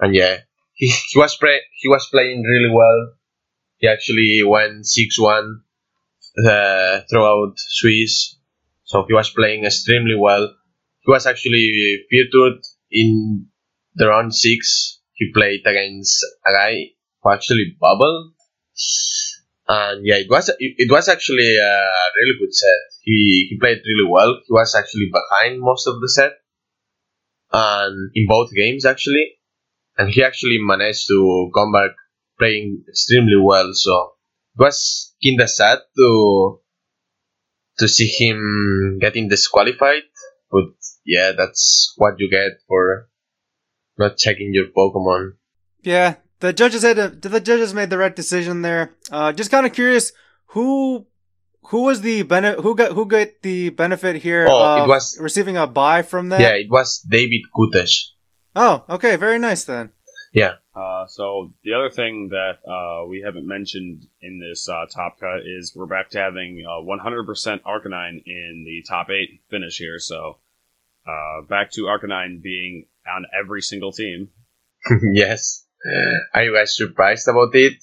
[0.00, 0.38] and yeah,
[0.74, 3.14] he, he was pre- he was playing really well.
[3.78, 5.62] He actually went six one
[6.46, 8.36] uh, throughout Swiss,
[8.84, 10.54] so he was playing extremely well.
[11.00, 13.46] He was actually featured in
[13.94, 15.00] the round six.
[15.14, 16.74] He played against a guy
[17.22, 18.32] who actually bubbled
[19.68, 22.80] and yeah, it was it, it was actually a really good set.
[23.02, 24.40] He he played really well.
[24.46, 26.32] He was actually behind most of the set,
[27.52, 29.32] and in both games actually,
[29.96, 31.92] and he actually managed to come back
[32.38, 33.70] playing extremely well.
[33.72, 34.14] So
[34.56, 36.60] it was kinda sad to
[37.78, 40.02] to see him getting disqualified.
[40.50, 43.08] But yeah, that's what you get for
[43.98, 45.32] not checking your Pokemon.
[45.82, 48.96] Yeah, the judges had to, the judges made the right decision there.
[49.10, 50.12] Uh, just kind of curious
[50.46, 51.06] who
[51.66, 55.56] who was the benefit who got who got the benefit here oh, it was receiving
[55.56, 58.08] a buy from that yeah it was david kutesh.
[58.56, 59.90] Oh okay very nice then.
[60.32, 60.54] Yeah.
[60.74, 65.40] Uh, so the other thing that uh, we haven't mentioned in this uh, top cut
[65.44, 69.98] is we're back to having 100% arcanine in the top eight finish here.
[69.98, 70.38] So
[71.06, 74.30] uh, back to arcanine being on every single team.
[75.12, 75.61] Yes
[76.34, 77.74] are you guys surprised about it?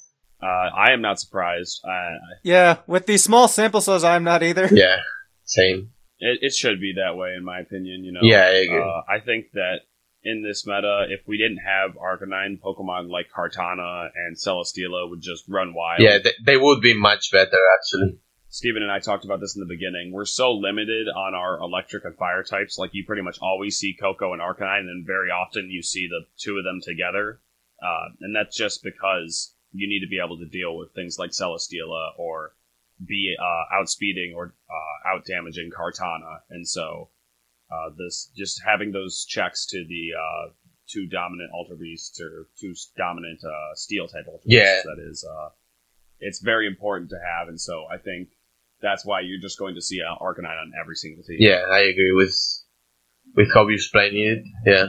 [0.42, 1.82] Uh, I am not surprised.
[1.84, 4.68] Uh, yeah, with these small sample size, I'm not either.
[4.72, 5.00] Yeah,
[5.44, 5.90] same.
[6.18, 8.04] It, it should be that way, in my opinion.
[8.04, 8.20] You know.
[8.22, 8.80] Yeah, I agree.
[8.80, 9.80] Uh, I think that
[10.22, 15.44] in this meta, if we didn't have Arcanine, Pokemon like Kartana and Celesteela would just
[15.48, 16.00] run wild.
[16.00, 18.18] Yeah, they, they would be much better actually.
[18.48, 20.10] Steven and I talked about this in the beginning.
[20.12, 22.78] We're so limited on our electric and fire types.
[22.78, 26.26] Like you pretty much always see Koko and Arcanine, and very often you see the
[26.36, 27.40] two of them together.
[27.82, 31.30] Uh, and that's just because you need to be able to deal with things like
[31.30, 32.52] Celesteela or
[33.06, 36.40] be uh, outspeeding or uh, out damaging Kartana.
[36.50, 37.08] And so
[37.70, 40.50] uh, this just having those checks to the uh,
[40.88, 44.82] two dominant Ultra Beasts or two dominant uh, Steel type Ultra Beasts, yeah.
[44.84, 45.48] that is, uh,
[46.18, 47.48] it's very important to have.
[47.48, 48.28] And so I think
[48.82, 51.38] that's why you're just going to see uh, Arcanine on every single team.
[51.40, 52.36] Yeah, I agree with
[53.36, 54.44] with how you explain it.
[54.66, 54.86] Yeah.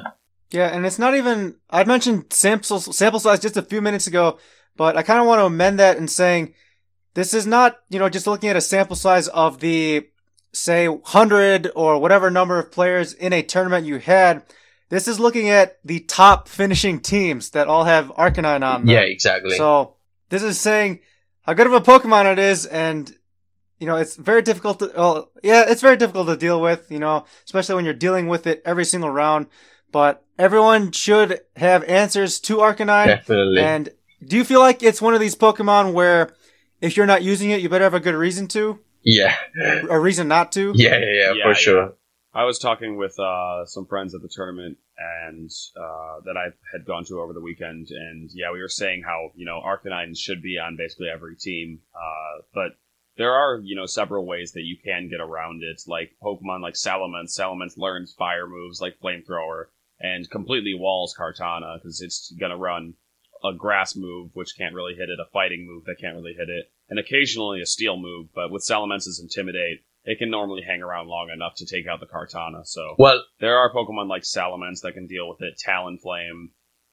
[0.52, 1.56] Yeah, and it's not even.
[1.70, 4.38] I mentioned sample sample size just a few minutes ago,
[4.76, 6.54] but I kind of want to amend that in saying
[7.14, 10.08] this is not you know just looking at a sample size of the
[10.54, 14.44] say hundred or whatever number of players in a tournament you had.
[14.90, 18.90] This is looking at the top finishing teams that all have Arcanine on them.
[18.90, 19.56] Yeah, exactly.
[19.56, 19.96] So
[20.28, 21.00] this is saying
[21.44, 23.10] how good of a Pokemon it is, and
[23.80, 24.92] you know it's very difficult to.
[24.94, 26.92] Well, yeah, it's very difficult to deal with.
[26.92, 29.48] You know, especially when you're dealing with it every single round.
[29.92, 33.06] But everyone should have answers to Arcanine.
[33.06, 33.62] Definitely.
[33.62, 33.90] And
[34.26, 36.34] do you feel like it's one of these Pokemon where
[36.82, 38.80] if you're not using it, you better have a good reason to?
[39.04, 39.36] Yeah.
[39.90, 40.74] A reason not to?
[40.76, 41.94] Yeah, yeah, yeah, yeah for sure.
[42.34, 46.86] I was talking with uh, some friends at the tournament and uh, that I had
[46.86, 50.42] gone to over the weekend, and yeah, we were saying how you know Arcanine should
[50.42, 52.78] be on basically every team, uh, but
[53.18, 56.76] there are you know several ways that you can get around it, like Pokemon like
[56.76, 57.38] Salamence.
[57.38, 59.66] Salamence learns fire moves like Flamethrower,
[60.02, 62.96] and completely walls Kartana because it's going to run
[63.44, 66.50] a grass move, which can't really hit it, a fighting move that can't really hit
[66.50, 68.28] it, and occasionally a steel move.
[68.34, 72.06] But with Salamence's Intimidate, it can normally hang around long enough to take out the
[72.06, 72.66] Kartana.
[72.66, 76.50] So well, there are Pokemon like Salamence that can deal with it, Talonflame,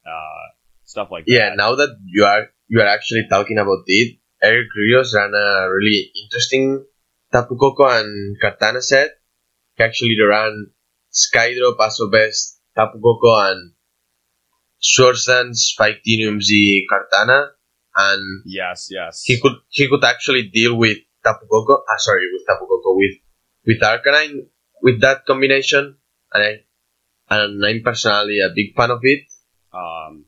[0.07, 0.47] uh,
[0.85, 1.45] stuff like yeah, that.
[1.51, 5.69] Yeah, now that you are you are actually talking about it, Eric Rios ran a
[5.71, 6.85] really interesting
[7.33, 9.11] Tapu Koko and Kartana set.
[9.77, 10.71] He actually ran
[11.13, 13.73] Skydrop as best Tapu Koko and
[14.81, 17.49] Swordsdance Fightinium Z Kartana
[17.99, 21.83] and yes, yes, he could he could actually deal with Tapu Koko.
[21.89, 23.17] Ah, sorry, with Tapu Koko with
[23.67, 24.47] with Arcanine
[24.81, 25.97] with that combination,
[26.33, 29.25] and I and I'm personally a big fan of it.
[29.73, 30.27] Um,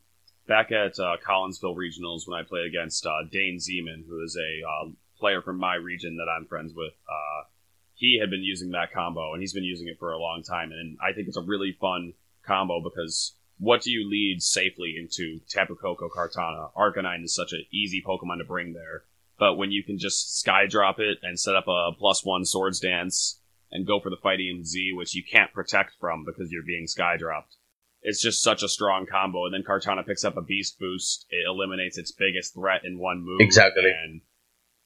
[0.49, 4.67] back at uh, Collinsville Regionals when I played against uh, Dane Zeman, who is a
[4.67, 6.93] uh, player from my region that I'm friends with.
[7.09, 7.47] Uh,
[7.95, 10.73] he had been using that combo, and he's been using it for a long time.
[10.73, 15.41] And I think it's a really fun combo because what do you lead safely into
[15.51, 16.73] Tapu Koko Kartana?
[16.75, 19.05] Arcanine is such an easy Pokemon to bring there.
[19.39, 22.81] But when you can just sky drop it and set up a plus one swords
[22.81, 26.87] dance and go for the fighting Z, which you can't protect from because you're being
[26.87, 27.57] sky dropped,
[28.03, 29.45] it's just such a strong combo.
[29.45, 31.27] And then Kartana picks up a beast boost.
[31.31, 33.41] It eliminates its biggest threat in one move.
[33.41, 33.91] Exactly.
[33.91, 34.23] And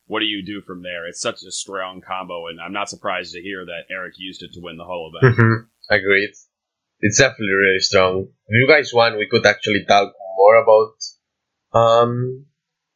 [0.06, 1.06] what do you do from there?
[1.06, 4.52] It's such a strong combo, and I'm not surprised to hear that Eric used it
[4.54, 5.38] to win the whole event.
[5.38, 5.66] Mhm.
[5.90, 6.30] Agreed.
[7.06, 8.28] It's definitely really strong.
[8.48, 10.94] If you guys want, we could actually talk more about
[11.78, 12.46] um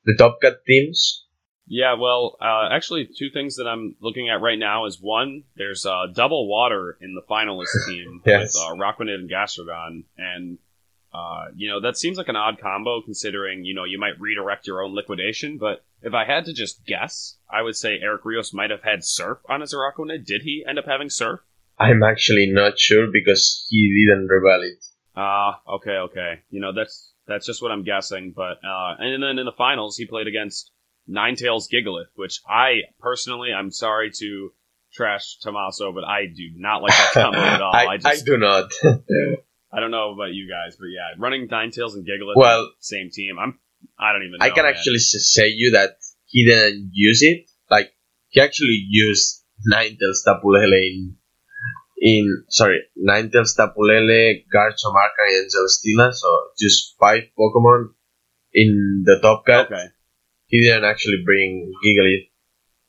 [0.07, 1.27] the Top Cut teams.
[1.67, 5.85] Yeah, well, uh, actually, two things that I'm looking at right now is one, there's
[5.85, 8.55] uh, double water in the finalist team Yes.
[8.55, 10.59] with uh, and Gastrodon, and
[11.13, 14.67] uh, you know that seems like an odd combo considering you know you might redirect
[14.67, 15.59] your own liquidation.
[15.59, 19.05] But if I had to just guess, I would say Eric Rios might have had
[19.05, 20.25] Surf on his Araquanid.
[20.25, 21.41] Did he end up having Surf?
[21.79, 24.85] I'm actually not sure because he didn't reveal it.
[25.17, 26.41] Ah, okay, okay.
[26.51, 28.33] You know that's that's just what I'm guessing.
[28.35, 30.71] But uh, and then in the finals, he played against
[31.09, 34.51] Ninetales Gigalith, which I personally, I'm sorry to
[34.93, 37.75] trash Tommaso, but I do not like that combo at all.
[37.75, 38.71] I, I I do not.
[39.71, 43.39] I don't know about you guys, but yeah, running Ninetales and Gigalith, Well- same team.
[43.39, 43.59] I'm
[43.99, 44.39] I don't even.
[44.39, 44.75] Know, I can man.
[44.75, 47.49] actually say you that he didn't use it.
[47.71, 47.93] Like
[48.29, 51.17] he actually used Ninetales Tapulele in
[52.01, 54.95] in sorry Ninetales Tapulele, Garchomp,
[55.29, 56.13] and Celesteela.
[56.13, 57.91] So just five Pokemon
[58.53, 59.67] in the top cut.
[59.67, 59.87] Okay.
[60.47, 62.29] He didn't actually bring Gigalith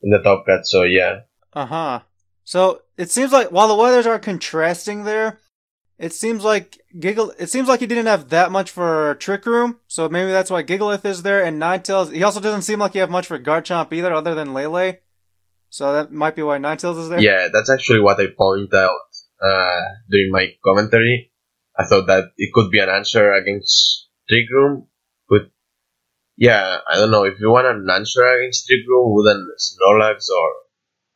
[0.01, 0.65] in the top cut.
[0.65, 1.21] So yeah,
[1.53, 1.99] Uh huh.
[2.43, 5.39] So it seems like while the weathers are contrasting there,
[5.99, 7.33] it seems like Giggle.
[7.37, 10.63] It seems like he didn't have that much for Trick Room, so maybe that's why
[10.63, 11.43] Gigalith is there.
[11.43, 12.13] And Ninetales.
[12.13, 14.95] He also doesn't seem like he have much for Garchomp either, other than Lele.
[15.69, 17.19] So that might be why Ninetales is there.
[17.21, 19.09] yeah, that's actually what I point out
[19.41, 21.31] uh, during my commentary.
[21.77, 24.87] I thought that it could be an answer against Trick Room,
[25.29, 25.51] but
[26.35, 30.49] yeah, I don't know if you want an answer against Trick Room, wouldn't Snorlax or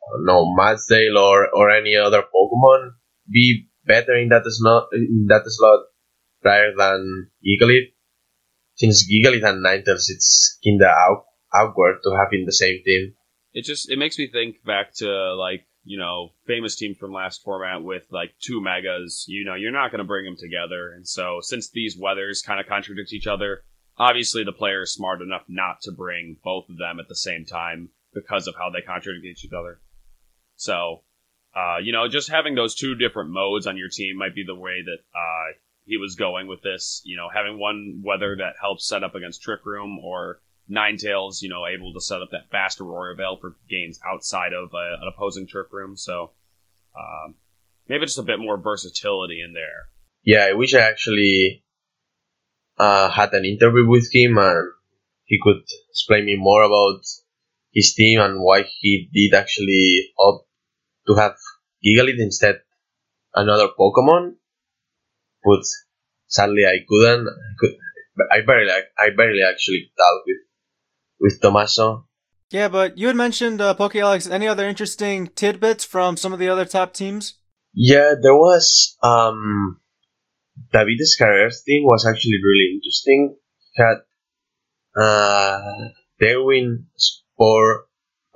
[0.04, 2.92] I don't Mudsdale or or any other Pokemon
[3.30, 5.82] be better in that slot in that slot
[6.44, 7.92] rather than Gigalith?
[8.76, 10.94] Since Gigalith and Ninetales, it's kinda
[11.54, 13.16] awkward to have in the same team.
[13.54, 17.44] It just it makes me think back to like you know famous team from last
[17.44, 19.26] format with like two megas.
[19.28, 22.60] You know you're not going to bring them together, and so since these weathers kind
[22.60, 23.64] of contradict each other,
[23.98, 27.46] obviously the player is smart enough not to bring both of them at the same
[27.46, 29.80] time because of how they contradict each other.
[30.56, 31.04] So,
[31.56, 34.56] uh, you know, just having those two different modes on your team might be the
[34.56, 37.02] way that uh, he was going with this.
[37.06, 40.42] You know, having one weather that helps set up against Trick Room or
[40.74, 44.74] Ninetales, you know, able to set up that fast Aurora Veil for games outside of
[44.74, 45.96] uh, an opposing Trick Room.
[45.96, 46.32] So,
[46.98, 47.36] um,
[47.88, 49.90] maybe just a bit more versatility in there.
[50.24, 51.64] yeah, I wish I actually
[52.78, 54.72] uh, had an interview with him and
[55.26, 57.02] he could explain me more about
[57.72, 60.48] his team and why he did actually opt
[61.08, 61.36] to have
[61.84, 62.62] Gigalith instead
[63.36, 64.36] another Pokemon.
[65.44, 65.64] But
[66.28, 67.28] sadly, I couldn't.
[67.28, 67.76] I, could,
[68.32, 70.38] I barely, I barely actually talked with
[71.24, 72.06] with Tommaso.
[72.52, 74.28] Yeah, but you had mentioned uh, Poke Alex.
[74.28, 77.40] Any other interesting tidbits from some of the other top teams?
[77.74, 79.80] Yeah, there was um
[80.72, 83.36] David Escarrer's team was actually really interesting.
[83.74, 83.98] He had
[84.96, 85.90] uh
[86.22, 87.86] Derwin, Spore,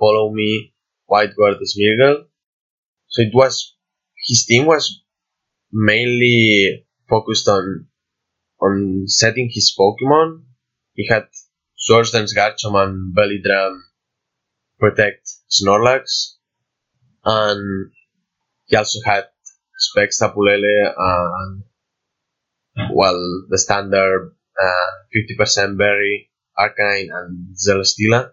[0.00, 0.74] Follow Me,
[1.06, 2.24] Wide Guard, Smeargle.
[3.06, 3.76] So it was
[4.26, 5.00] his team was
[5.70, 7.86] mainly focused on
[8.60, 10.42] on setting his Pokemon.
[10.94, 11.28] He had
[11.88, 13.82] Swords Dance Garchomp Belly Drum
[14.78, 16.34] protect Snorlax
[17.24, 17.92] and
[18.66, 19.24] he also had
[19.78, 21.62] Specs Tapulele and
[22.92, 28.32] well the standard uh, 50% berry Arcanine and Celesteela.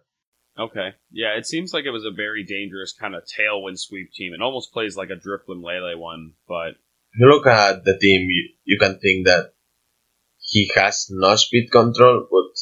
[0.60, 0.90] Okay.
[1.10, 4.34] Yeah, it seems like it was a very dangerous kind of tailwind sweep team.
[4.34, 6.72] It almost plays like a Drifloon Lele one, but
[7.14, 9.54] If you look at the team, you, you can think that
[10.40, 12.58] he has no speed control, but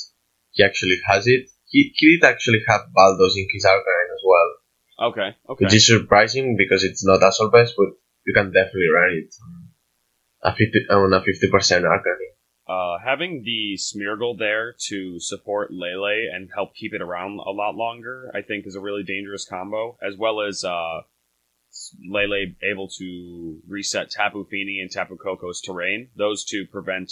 [0.53, 1.49] he actually has it.
[1.65, 5.65] He, he did actually have Bulldoze in his Arcanine as well, okay, okay.
[5.65, 7.89] which is surprising because it's not as Vest, but
[8.25, 9.33] you can definitely run it
[10.45, 12.33] on a 50, on a 50% Arcanine.
[12.65, 17.75] Uh, having the Smeargle there to support Lele and help keep it around a lot
[17.75, 19.97] longer, I think, is a really dangerous combo.
[20.01, 21.01] As well as uh,
[22.09, 26.09] Lele able to reset Tapu Fini and Tapu Koko's terrain.
[26.15, 27.11] Those two prevent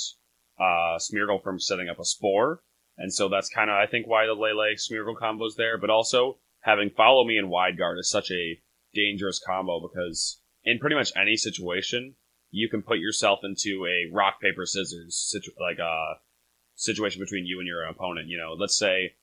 [0.57, 2.61] uh, Smeargle from setting up a spore.
[2.97, 5.77] And so that's kind of, I think, why the Lele Smeargle combo is there.
[5.77, 8.59] But also, having Follow Me and Wide Guard is such a
[8.93, 12.15] dangerous combo because in pretty much any situation,
[12.51, 16.15] you can put yourself into a rock, paper, scissors, situ- like a
[16.75, 18.27] situation between you and your opponent.
[18.27, 19.13] You know, let's say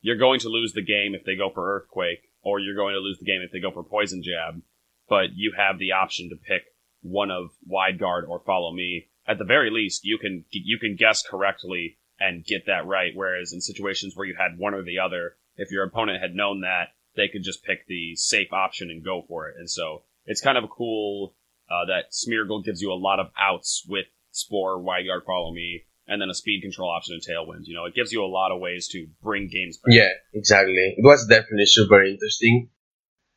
[0.00, 3.00] you're going to lose the game if they go for Earthquake, or you're going to
[3.00, 4.60] lose the game if they go for Poison Jab,
[5.08, 6.62] but you have the option to pick
[7.02, 9.08] one of Wide Guard or Follow Me.
[9.26, 13.12] At the very least, you can you can guess correctly and get that right.
[13.14, 16.60] Whereas in situations where you had one or the other, if your opponent had known
[16.60, 19.56] that, they could just pick the safe option and go for it.
[19.58, 21.34] And so it's kind of cool
[21.70, 25.84] uh, that Smeargle gives you a lot of outs with Spore, Wide Guard, Follow Me,
[26.06, 27.66] and then a speed control option and Tailwind.
[27.66, 29.94] You know, it gives you a lot of ways to bring games back.
[29.94, 30.94] Yeah, exactly.
[30.96, 32.70] It was definitely super interesting.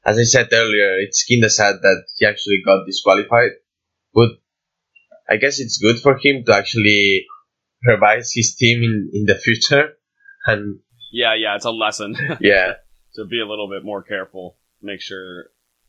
[0.03, 3.51] As I said earlier, it's kinda sad that he actually got disqualified,
[4.13, 4.29] but
[5.29, 7.25] I guess it's good for him to actually
[7.87, 9.93] revise his team in, in the future.
[10.45, 10.79] And
[11.11, 12.15] Yeah, yeah, it's a lesson.
[12.39, 12.73] yeah,
[13.15, 14.57] to be a little bit more careful.
[14.81, 15.45] Make sure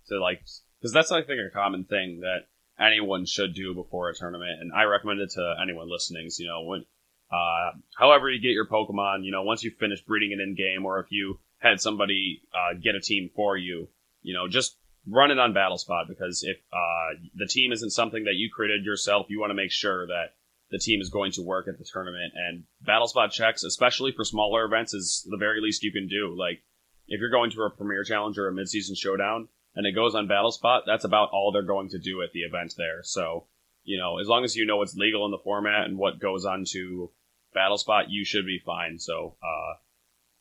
[0.08, 0.40] to like,
[0.80, 2.46] because that's I think a common thing that
[2.80, 6.30] anyone should do before a tournament, and I recommend it to anyone listening.
[6.30, 6.84] So, you know, when,
[7.30, 10.86] uh, however you get your Pokemon, you know, once you finish breeding it in game,
[10.86, 13.88] or if you had somebody uh, get a team for you,
[14.22, 18.24] you know, just run it on Battle Spot because if uh, the team isn't something
[18.24, 20.34] that you created yourself, you want to make sure that
[20.70, 22.32] the team is going to work at the tournament.
[22.34, 26.34] And Battle Spot checks, especially for smaller events, is the very least you can do.
[26.38, 26.62] Like
[27.06, 30.28] if you're going to a Premier Challenge or a Midseason Showdown and it goes on
[30.28, 33.02] Battle Spot, that's about all they're going to do at the event there.
[33.02, 33.46] So,
[33.84, 36.44] you know, as long as you know what's legal in the format and what goes
[36.44, 37.10] on to
[37.54, 38.98] Battle Spot, you should be fine.
[38.98, 39.78] So, uh,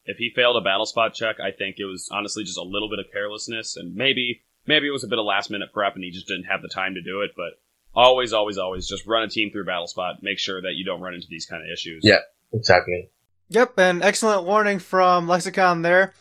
[0.05, 2.89] if he failed a Battle Spot check, I think it was honestly just a little
[2.89, 6.03] bit of carelessness and maybe, maybe it was a bit of last minute prep and
[6.03, 7.59] he just didn't have the time to do it, but
[7.97, 10.17] always, always, always just run a team through Battle Spot.
[10.21, 12.01] Make sure that you don't run into these kind of issues.
[12.03, 12.19] Yeah.
[12.53, 13.09] exactly.
[13.49, 16.13] Yep, and excellent warning from Lexicon there.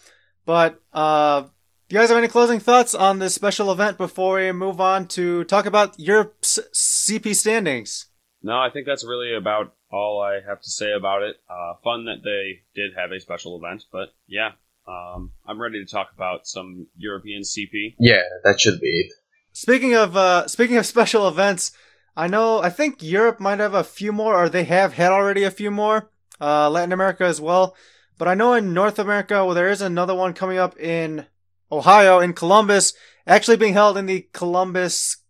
[0.44, 1.48] But uh, do
[1.94, 5.44] you guys have any closing thoughts on this special event before we move on to
[5.44, 8.06] talk about Europe's CP standings?
[8.42, 11.36] No, I think that's really about all I have to say about it.
[11.50, 14.52] Uh, fun that they did have a special event, but yeah,
[14.86, 17.96] um, I'm ready to talk about some European CP.
[17.98, 19.12] Yeah, that should be it.
[19.56, 21.72] Speaking of uh, speaking of special events,
[22.14, 25.44] I know I think Europe might have a few more, or they have had already
[25.44, 26.10] a few more.
[26.38, 27.74] Uh, Latin America as well.
[28.18, 31.24] But I know in North America, well, there is another one coming up in
[31.72, 32.92] Ohio, in Columbus,
[33.26, 35.24] actually being held in the Columbus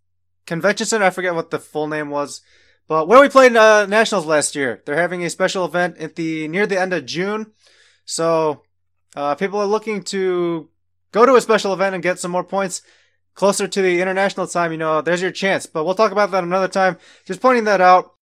[0.44, 1.04] Convention Center.
[1.04, 2.40] I forget what the full name was,
[2.88, 4.82] but where we played uh, nationals last year.
[4.84, 7.52] They're having a special event at the near the end of June,
[8.04, 8.64] so
[9.14, 10.68] uh, people are looking to
[11.12, 12.82] go to a special event and get some more points
[13.36, 14.72] closer to the international time.
[14.72, 15.66] You know, there's your chance.
[15.66, 16.98] But we'll talk about that another time.
[17.24, 18.14] Just pointing that out.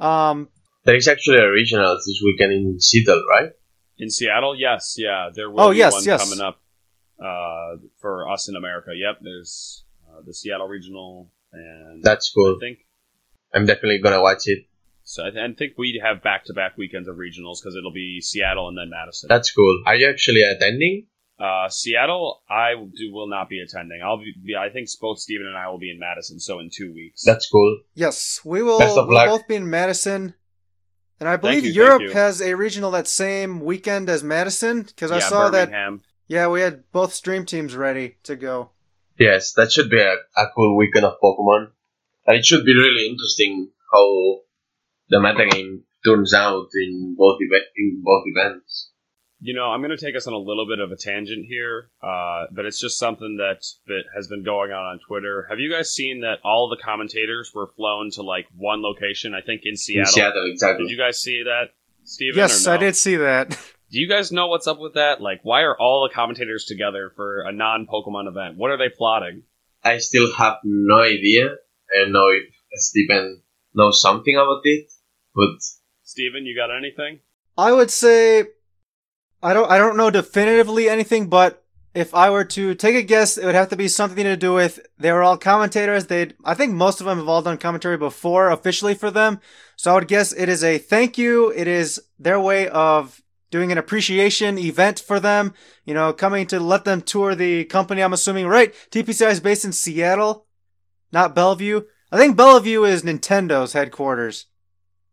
[0.00, 0.48] Um,
[0.84, 3.50] there is actually a regional this weekend in Seattle, right?
[3.96, 6.24] In Seattle, yes, yeah, there will Oh, be yes, one yes.
[6.28, 6.60] coming up
[7.24, 8.90] uh, for us in America.
[8.92, 12.56] Yep, there's uh, the Seattle Regional, and That's cool.
[12.56, 12.78] I think
[13.54, 14.64] I'm definitely gonna watch it.
[15.04, 15.24] so.
[15.26, 18.76] I, th- I think we have back-to-back weekends of regionals because it'll be Seattle and
[18.76, 19.28] then Madison.
[19.28, 19.84] That's cool.
[19.86, 21.06] Are you actually attending?
[21.38, 24.00] Uh, Seattle, I will- do, will not be attending.
[24.02, 24.54] I'll be, be.
[24.56, 26.38] I think both Stephen and I will be in Madison.
[26.38, 27.22] So in two weeks.
[27.24, 27.80] That's cool.
[27.94, 30.34] yes, we will we'll both be in Madison.
[31.20, 35.18] And I believe you, Europe has a regional that same weekend as Madison because I
[35.18, 35.66] yeah, saw that.
[35.70, 36.02] Birmingham.
[36.26, 38.70] Yeah, we had both stream teams ready to go.
[39.18, 41.70] Yes, that should be a, a cool weekend of Pokemon.
[42.26, 44.40] And it should be really interesting how
[45.08, 48.73] the metagame turns out in both eve- in both events.
[49.40, 51.90] You know, I'm going to take us on a little bit of a tangent here,
[52.02, 55.46] uh, but it's just something that that has been going on on Twitter.
[55.50, 59.34] Have you guys seen that all the commentators were flown to like one location?
[59.34, 60.08] I think in Seattle.
[60.08, 60.86] In Seattle, exactly.
[60.86, 61.70] Did you guys see that,
[62.04, 62.38] Stephen?
[62.38, 62.72] yes, no?
[62.72, 63.50] I did see that.
[63.90, 65.20] Do you guys know what's up with that?
[65.20, 68.56] Like, why are all the commentators together for a non-Pokemon event?
[68.56, 69.44] What are they plotting?
[69.84, 71.44] I still have no idea.
[71.94, 73.42] I don't know if Stephen
[73.74, 74.90] knows something about it,
[75.34, 75.62] but
[76.02, 77.20] Stephen, you got anything?
[77.56, 78.46] I would say
[79.44, 81.62] I don't I don't know definitively anything, but
[81.94, 84.54] if I were to take a guess, it would have to be something to do
[84.54, 86.06] with they were all commentators.
[86.06, 89.40] They I think most of them have all done commentary before officially for them.
[89.76, 91.50] So I would guess it is a thank you.
[91.50, 95.52] It is their way of doing an appreciation event for them.
[95.84, 98.02] You know, coming to let them tour the company.
[98.02, 98.74] I'm assuming right.
[98.90, 100.46] TPCI is based in Seattle,
[101.12, 101.82] not Bellevue.
[102.10, 104.46] I think Bellevue is Nintendo's headquarters.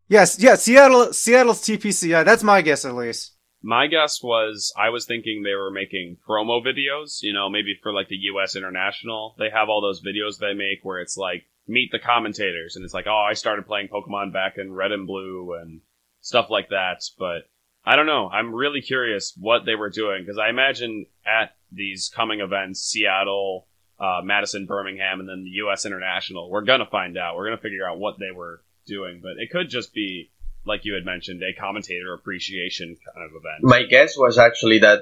[0.08, 2.24] Yes, yeah, Seattle, Seattle's TPCI.
[2.24, 3.34] That's my guess, at least.
[3.64, 7.94] My guess was I was thinking they were making promo videos, you know, maybe for
[7.94, 9.36] like the US International.
[9.38, 12.94] They have all those videos they make where it's like meet the commentators and it's
[12.94, 15.82] like, "Oh, I started playing Pokemon back in Red and Blue" and
[16.22, 17.50] stuff like that, but
[17.86, 18.30] I don't know.
[18.30, 23.68] I'm really curious what they were doing because I imagine at these coming events, Seattle,
[24.00, 25.86] uh, Madison, Birmingham, and then the U.S.
[25.86, 27.36] International, we're gonna find out.
[27.36, 30.32] We're gonna figure out what they were doing, but it could just be
[30.66, 33.64] like you had mentioned, a commentator appreciation kind of event.
[33.64, 35.02] My guess was actually that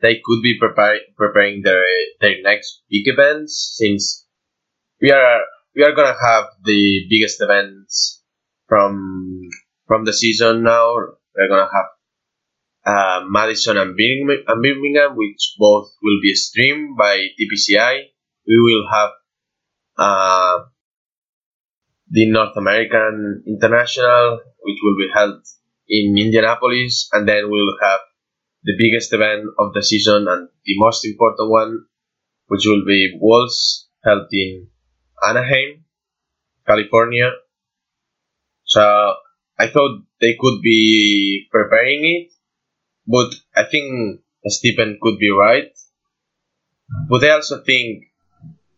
[0.00, 1.82] they could be prepar- preparing their
[2.20, 4.26] their next big events since
[5.00, 5.40] we are
[5.74, 8.22] we are gonna have the biggest events
[8.68, 9.48] from
[9.86, 10.94] from the season now.
[11.36, 11.86] We're gonna have
[12.84, 18.04] uh, Madison and Birmingham, and Birmingham, which both will be streamed by TPCI.
[18.46, 19.10] We will have
[19.98, 20.58] uh,
[22.10, 25.42] the North American International, which will be held
[25.88, 28.00] in Indianapolis, and then we'll have
[28.64, 31.84] the biggest event of the season and the most important one,
[32.48, 34.68] which will be Worlds held in
[35.26, 35.84] Anaheim,
[36.66, 37.30] California.
[38.64, 39.14] So
[39.58, 42.32] I thought they could be preparing it,
[43.06, 45.72] but I think Stephen could be right.
[47.08, 48.04] But I also think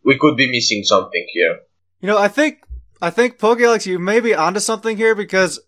[0.03, 1.59] we could be missing something here.
[1.99, 2.59] You know, I think
[3.03, 5.59] I think Pokealex, you may be onto something here because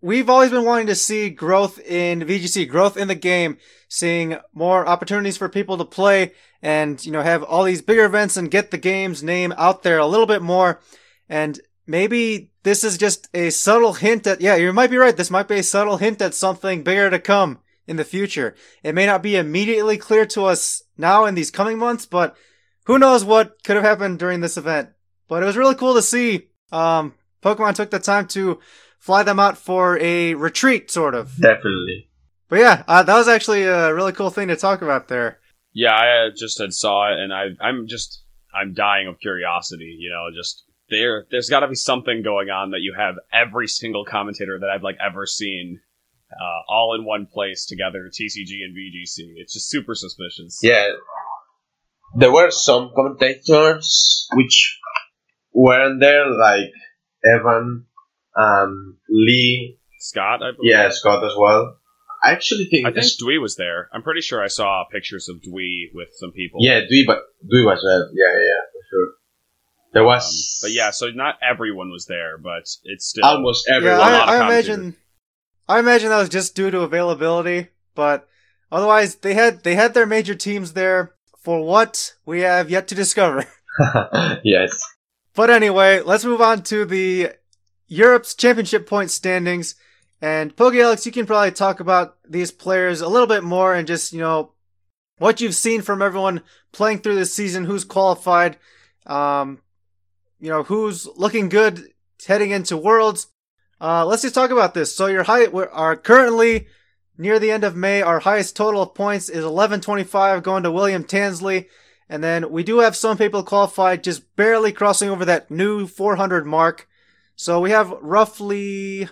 [0.00, 3.58] we've always been wanting to see growth in VGC, growth in the game,
[3.88, 6.32] seeing more opportunities for people to play
[6.62, 9.98] and, you know, have all these bigger events and get the game's name out there
[9.98, 10.80] a little bit more.
[11.28, 15.14] And maybe this is just a subtle hint at, yeah, you might be right.
[15.14, 18.54] This might be a subtle hint at something bigger to come in the future.
[18.82, 22.34] It may not be immediately clear to us now in these coming months, but
[22.84, 24.88] who knows what could have happened during this event.
[25.28, 28.60] But it was really cool to see, um, Pokemon took the time to
[28.98, 31.36] fly them out for a retreat, sort of.
[31.36, 32.08] Definitely.
[32.48, 35.38] But yeah, uh, that was actually a really cool thing to talk about there.
[35.72, 38.22] Yeah, I uh, just had saw it, and I, I'm just
[38.54, 39.96] I'm dying of curiosity.
[39.98, 43.68] You know, just there there's got to be something going on that you have every
[43.68, 45.80] single commentator that I've like ever seen.
[46.30, 49.32] Uh, all in one place together, TCG and VGC.
[49.36, 50.58] It's just super suspicious.
[50.62, 50.88] Yeah.
[52.16, 54.78] There were some commentators which
[55.52, 56.70] weren't there, like
[57.24, 57.86] Evan,
[58.40, 60.70] um, Lee, Scott, I believe.
[60.70, 61.76] yeah, Scott as well.
[62.24, 63.88] I actually think, I think Dwee was there.
[63.92, 66.58] I'm pretty sure I saw pictures of Dwee with some people.
[66.62, 68.08] yeah, Dewey, but Dewey was there.
[68.12, 69.08] Yeah, yeah, yeah, for sure.
[69.94, 73.98] There Um, was, but yeah, so not everyone was there, but it's still almost everyone.
[73.98, 74.68] yeah, a lot of I, I commentators.
[74.76, 74.96] imagine,
[75.68, 78.28] I imagine that was just due to availability, but
[78.72, 82.94] otherwise they had they had their major teams there for what we have yet to
[82.96, 83.44] discover.
[84.44, 84.78] yes.
[85.38, 87.30] But anyway, let's move on to the
[87.86, 89.76] Europe's championship point standings.
[90.20, 93.86] And Poke Alex, you can probably talk about these players a little bit more and
[93.86, 94.54] just, you know,
[95.18, 98.56] what you've seen from everyone playing through this season, who's qualified,
[99.06, 99.60] um,
[100.40, 101.84] you know, who's looking good
[102.26, 103.28] heading into Worlds.
[103.80, 104.92] Uh, let's just talk about this.
[104.92, 106.66] So your high, we are currently
[107.16, 108.02] near the end of May.
[108.02, 111.68] Our highest total of points is 1125 going to William Tansley.
[112.08, 116.46] And then we do have some people qualified, just barely crossing over that new 400
[116.46, 116.88] mark.
[117.36, 119.08] So we have roughly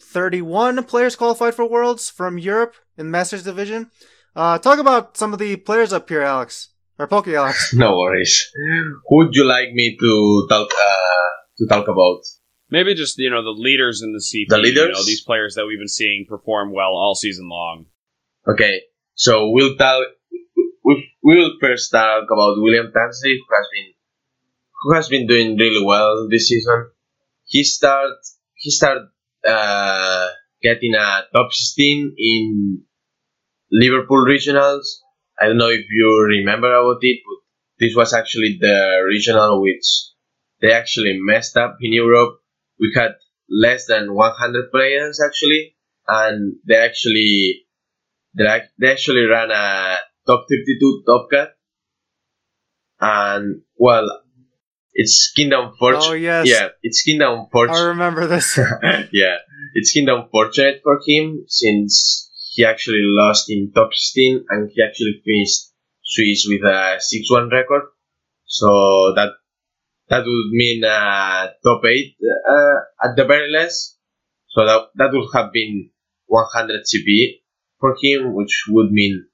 [0.00, 3.90] 31 players qualified for Worlds from Europe in Masters Division.
[4.34, 6.68] Uh, talk about some of the players up here, Alex.
[6.98, 7.72] Or Poke Alex.
[7.74, 8.50] No worries.
[9.08, 12.20] Who would you like me to talk uh, to talk about?
[12.70, 14.48] maybe just you know the leaders in the CP.
[14.48, 14.96] The You leaders?
[14.96, 17.86] know, these players that we've been seeing perform well all season long.
[18.48, 18.80] Okay,
[19.14, 20.06] so we'll talk.
[20.86, 23.92] We will first talk about William Tansley, who has been
[24.82, 26.90] who has been doing really well this season.
[27.44, 28.14] He start
[28.54, 29.08] he started
[29.44, 30.28] uh,
[30.62, 32.82] getting a top 16 in
[33.72, 34.84] Liverpool regionals.
[35.40, 39.86] I don't know if you remember about it, but this was actually the regional which
[40.62, 42.38] they actually messed up in Europe.
[42.78, 43.16] We had
[43.50, 45.74] less than 100 players actually,
[46.06, 47.66] and they actually
[48.36, 51.50] they actually ran a top 52 top cut
[53.00, 54.06] and well
[54.94, 56.48] it's kingdom fortunate Oh, yes.
[56.48, 58.58] yeah it's kingdom I fortunate remember this.
[59.12, 59.36] yeah
[59.74, 65.20] it's kingdom fortunate for him since he actually lost in top 16 and he actually
[65.24, 65.70] finished
[66.02, 67.82] swiss with a 6-1 record.
[68.46, 69.32] So that
[70.08, 72.16] that would mean uh, top 8
[72.48, 73.98] uh, at the very least.
[74.48, 75.90] So that, that would have been
[76.26, 77.40] 100 cp
[77.78, 79.26] for him, which would mean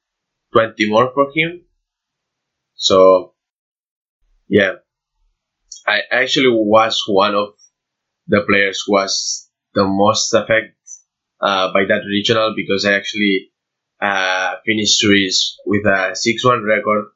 [0.53, 1.63] 20 more for him.
[2.75, 3.35] So,
[4.49, 4.75] yeah,
[5.87, 7.55] I actually was one of
[8.27, 10.75] the players who was the most affected
[11.41, 13.51] uh, by that regional because I actually
[14.01, 17.07] uh, finished swiss with a 6-1 record,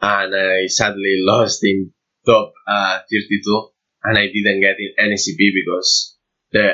[0.00, 1.92] and I sadly lost in
[2.24, 3.68] top uh, 32,
[4.04, 6.16] and I didn't get in any CP because
[6.52, 6.72] the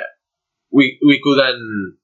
[0.71, 1.99] we we couldn't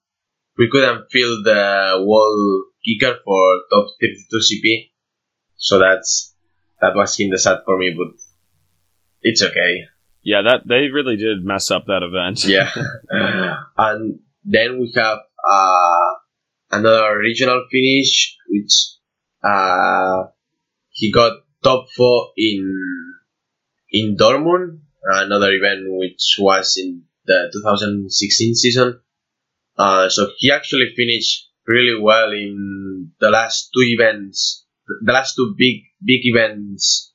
[0.56, 4.90] we couldn't fill the wall kicker for top 32 CP,
[5.56, 6.34] so that's
[6.80, 8.14] that was kind of sad for me, but
[9.22, 9.84] it's okay.
[10.22, 12.44] Yeah, that they really did mess up that event.
[12.44, 12.70] Yeah,
[13.76, 15.18] and then we have
[15.48, 16.14] uh,
[16.70, 18.72] another regional finish, which
[19.42, 20.24] uh,
[20.90, 21.32] he got
[21.62, 23.14] top four in
[23.90, 29.00] in Dortmund, another event which was in the 2016 season.
[29.76, 34.66] Uh, so he actually finished really well in the last two events,
[35.04, 37.12] the last two big big events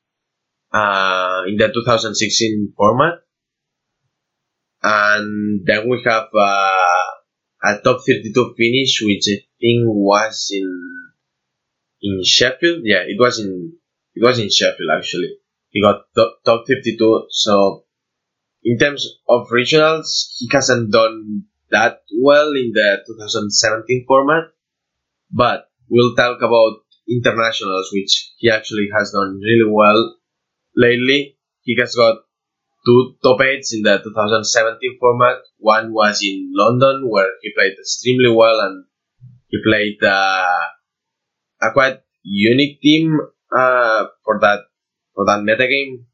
[0.71, 3.19] uh, in the 2016 format.
[4.83, 7.09] And then we have uh,
[7.63, 10.69] a top 32 finish, which I think was in
[12.01, 12.81] in Sheffield.
[12.83, 13.73] Yeah, it was in
[14.13, 15.37] it was in Sheffield actually.
[15.69, 17.25] He got top, top 52.
[17.29, 17.85] So
[18.63, 24.45] in terms of regionals, he hasn't done that well in the 2017 format.
[25.31, 30.15] But we'll talk about internationals, which he actually has done really well
[30.75, 31.37] lately.
[31.61, 32.17] He has got
[32.85, 35.37] two top eights in the 2017 format.
[35.57, 38.85] One was in London, where he played extremely well, and
[39.47, 40.65] he played uh,
[41.61, 43.17] a quite unique team
[43.55, 44.61] uh, for that
[45.15, 46.05] for that metagame.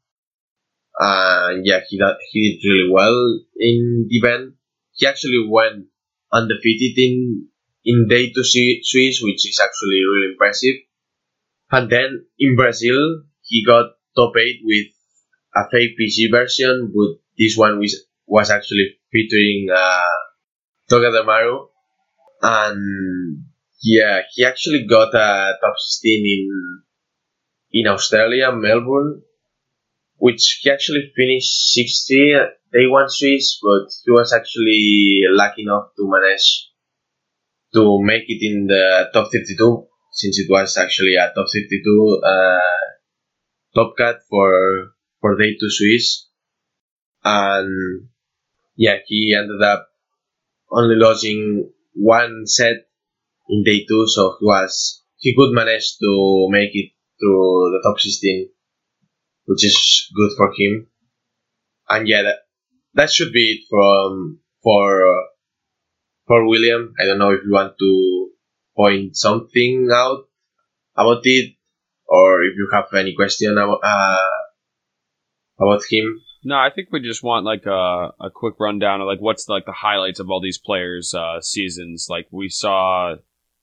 [1.00, 2.00] Uh, yeah, he
[2.30, 4.54] he did really well in the event.
[4.92, 5.86] He actually went
[6.32, 7.48] undefeated in
[7.84, 10.76] in day two Swiss, which is actually really impressive.
[11.70, 14.86] And then in Brazil, he got top 8 with
[15.56, 15.96] a fake
[16.30, 20.02] version, but this one was, was actually featuring uh,
[20.88, 21.66] Toga Togedemaru.
[22.42, 23.44] And
[23.82, 26.82] yeah, he actually got a top 16 in
[27.72, 29.22] in Australia, Melbourne,
[30.20, 32.32] which he actually finished 60
[32.72, 36.68] day one Swiss, but he was actually lucky enough to manage
[37.74, 42.58] to make it in the top 32 since it was actually a top 52 uh,
[43.74, 46.28] top cut for for day two Swiss,
[47.24, 48.08] and
[48.76, 49.88] yeah, he ended up
[50.70, 52.88] only losing one set
[53.48, 58.00] in day two, so he was he could manage to make it through the top
[58.00, 58.48] 16,
[59.50, 60.86] which is good for him.
[61.88, 62.36] And yeah, that,
[62.94, 65.26] that should be it from for uh,
[66.28, 66.94] for William.
[67.00, 68.30] I don't know if you want to
[68.76, 70.20] point something out
[70.94, 71.56] about it,
[72.06, 74.38] or if you have any question about uh,
[75.58, 76.20] about him.
[76.44, 79.66] No, I think we just want like a, a quick rundown of like what's like
[79.66, 82.06] the highlights of all these players' uh, seasons.
[82.08, 83.16] Like we saw,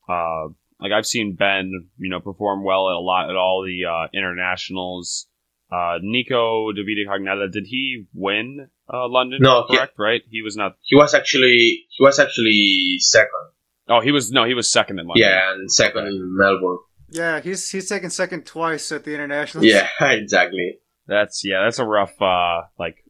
[0.10, 0.48] uh,
[0.82, 4.08] like I've seen Ben, you know, perform well at a lot at all the uh,
[4.14, 5.28] internationals.
[5.70, 9.40] Uh, Nico Davide Cognetta, did he win uh, London?
[9.42, 10.22] No, correct, he, right?
[10.30, 10.78] He was not.
[10.82, 13.52] He was actually he was actually second.
[13.90, 15.28] Oh, he was no, he was second in London.
[15.28, 16.10] Yeah, and second okay.
[16.10, 16.78] in Melbourne.
[17.10, 19.66] Yeah, he's he's taken second twice at the international.
[19.66, 20.80] Yeah, exactly.
[21.06, 23.04] That's yeah, that's a rough uh like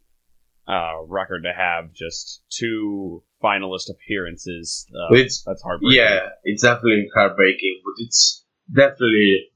[0.67, 1.93] uh record to have.
[1.93, 4.87] Just two finalist appearances.
[4.91, 5.97] Uh, it's, that's heartbreaking.
[5.97, 9.47] Yeah, it's definitely heartbreaking, but it's definitely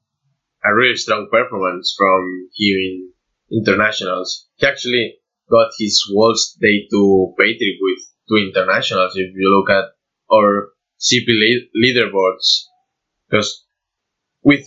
[0.64, 3.14] a really strong performance from him in
[3.52, 4.48] internationals.
[4.56, 5.16] He actually
[5.50, 8.00] got his World's Day 2 pay trip with
[8.30, 9.86] two internationals if you look at
[10.32, 11.28] our CP
[11.76, 12.66] leaderboards.
[13.30, 13.66] Because
[14.44, 14.66] with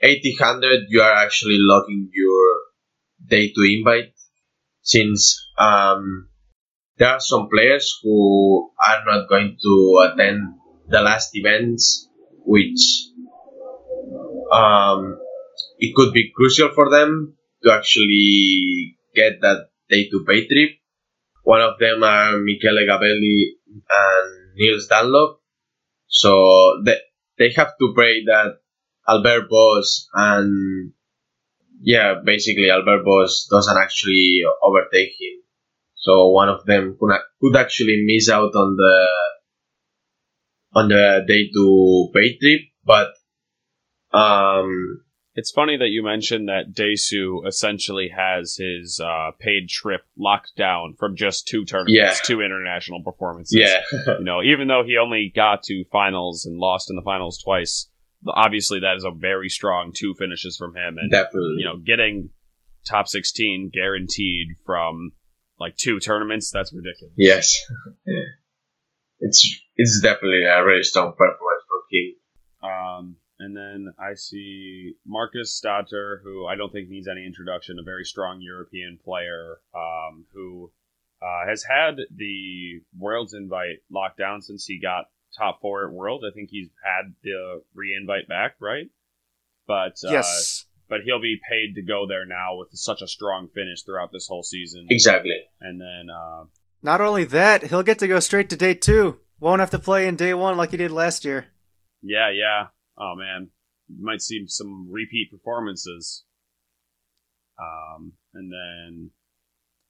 [0.00, 2.56] 8000 you are actually logging your
[3.26, 4.12] day to invite
[4.82, 6.28] since um,
[6.98, 10.54] there are some players who are not going to attend
[10.88, 12.08] the last events
[12.44, 13.08] which
[14.52, 15.18] um,
[15.78, 20.70] it could be crucial for them to actually get that day to pay trip.
[21.42, 23.54] One of them are Michele Gabelli
[23.88, 25.40] and Niels Dunlop.
[26.08, 26.96] So they,
[27.38, 28.58] they have to pray that
[29.08, 30.92] Albert Boss and
[31.80, 35.42] yeah, basically Albert Boss doesn't actually overtake him.
[35.94, 39.06] So one of them could, could actually miss out on the
[40.74, 43.08] on the day to pay trip, but
[44.12, 45.02] um,
[45.36, 50.94] it's funny that you mentioned that Desu essentially has his uh, paid trip locked down
[50.98, 52.14] from just two tournaments, yeah.
[52.24, 53.58] two international performances.
[53.58, 53.82] Yeah.
[54.18, 57.86] you know, even though he only got to finals and lost in the finals twice,
[58.26, 60.96] obviously that is a very strong two finishes from him.
[60.98, 61.56] And, Definitely.
[61.58, 62.30] You know, getting
[62.86, 65.12] top 16 guaranteed from
[65.60, 67.12] like two tournaments, that's ridiculous.
[67.18, 67.60] Yes.
[69.20, 73.16] it's, it's definitely a really strong performance from him.
[73.98, 78.98] I see Markus Stadter, who I don't think needs any introduction, a very strong European
[79.04, 80.70] player um, who
[81.22, 85.06] uh, has had the Worlds invite locked down since he got
[85.36, 86.24] top four at World.
[86.26, 88.86] I think he's had the re-invite back, right?
[89.66, 93.48] But uh, yes, but he'll be paid to go there now with such a strong
[93.48, 94.86] finish throughout this whole season.
[94.90, 95.36] Exactly.
[95.60, 96.44] And then, uh,
[96.82, 99.18] not only that, he'll get to go straight to day two.
[99.40, 101.48] Won't have to play in day one like he did last year.
[102.02, 102.68] Yeah, yeah.
[102.98, 103.50] Oh man,
[103.88, 106.24] you might see some repeat performances.
[107.58, 109.10] Um, and then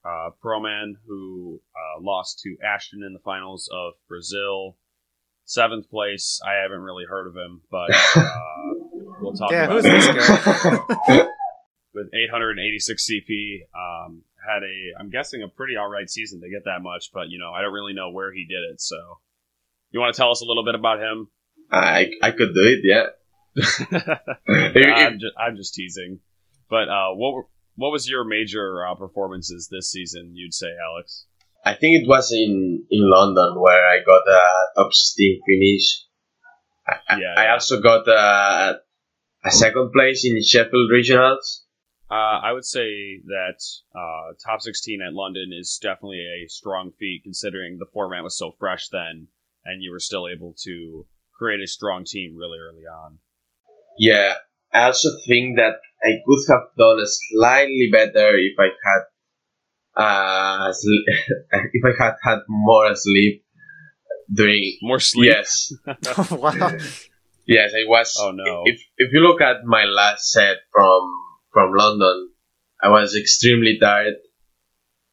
[0.04, 4.76] uh, Proman, who uh, lost to Ashton in the finals of Brazil,
[5.44, 6.40] seventh place.
[6.46, 8.30] I haven't really heard of him, but uh,
[9.20, 9.50] we'll talk.
[9.50, 10.14] Yeah, about who's it.
[10.14, 11.26] this guy?
[11.94, 16.82] With 886 CP, um, had a I'm guessing a pretty alright season to get that
[16.82, 18.82] much, but you know I don't really know where he did it.
[18.82, 18.96] So,
[19.90, 21.28] you want to tell us a little bit about him?
[21.70, 22.80] I I could do it.
[22.82, 23.06] Yeah.
[23.90, 26.20] I'm, just, I'm just teasing.
[26.68, 27.46] But uh, what were,
[27.76, 30.32] what was your major uh, performances this season?
[30.34, 31.26] You'd say, Alex?
[31.64, 36.04] I think it was in in London where I got a top 16 finish.
[36.86, 37.52] I, Yeah, I yeah.
[37.54, 38.80] also got a,
[39.44, 41.62] a second place in Sheffield Regionals.
[42.08, 43.58] Uh, I would say that
[43.92, 48.54] uh, top 16 at London is definitely a strong feat, considering the format was so
[48.60, 49.26] fresh then,
[49.64, 51.04] and you were still able to
[51.38, 53.18] create a strong team really early on.
[53.98, 54.34] Yeah,
[54.72, 59.02] I also think that I could have done slightly better if I had
[59.96, 61.06] uh, sl-
[61.72, 63.44] if I had had more sleep
[64.32, 64.76] during.
[64.82, 65.32] More sleep.
[65.32, 65.72] Yes,
[66.30, 66.72] wow.
[67.46, 68.16] yes, I was.
[68.20, 68.62] Oh no.
[68.66, 71.00] If if you look at my last set from
[71.52, 72.30] from London,
[72.82, 74.14] I was extremely tired,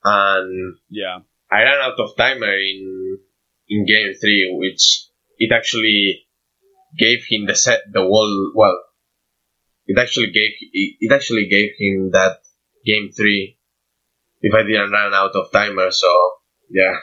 [0.03, 1.19] and Yeah.
[1.51, 3.19] I ran out of timer in
[3.69, 5.03] in game three, which
[5.38, 6.25] it actually
[6.97, 8.51] gave him the set the wall.
[8.55, 8.77] Well,
[9.86, 12.38] it actually gave it, it actually gave him that
[12.86, 13.57] game three.
[14.41, 16.09] If I didn't run out of timer, so
[16.69, 16.95] yeah,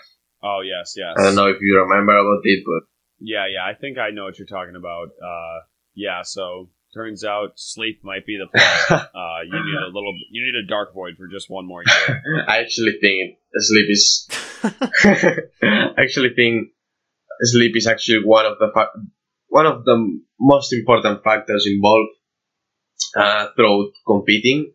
[0.43, 1.14] Oh yes, yes.
[1.18, 3.64] I don't know if you remember about it, but Yeah, yeah.
[3.64, 5.09] I think I know what you're talking about.
[5.22, 5.61] Uh,
[5.95, 6.22] yeah.
[6.22, 8.97] So turns out sleep might be the play.
[8.97, 10.14] uh, you need a little.
[10.31, 12.45] You need a dark void for just one more year.
[12.49, 14.28] I actually think sleep is.
[15.62, 16.70] I actually think
[17.43, 18.91] sleep is actually one of the fa-
[19.49, 22.11] one of the most important factors involved
[23.16, 24.72] uh, throughout competing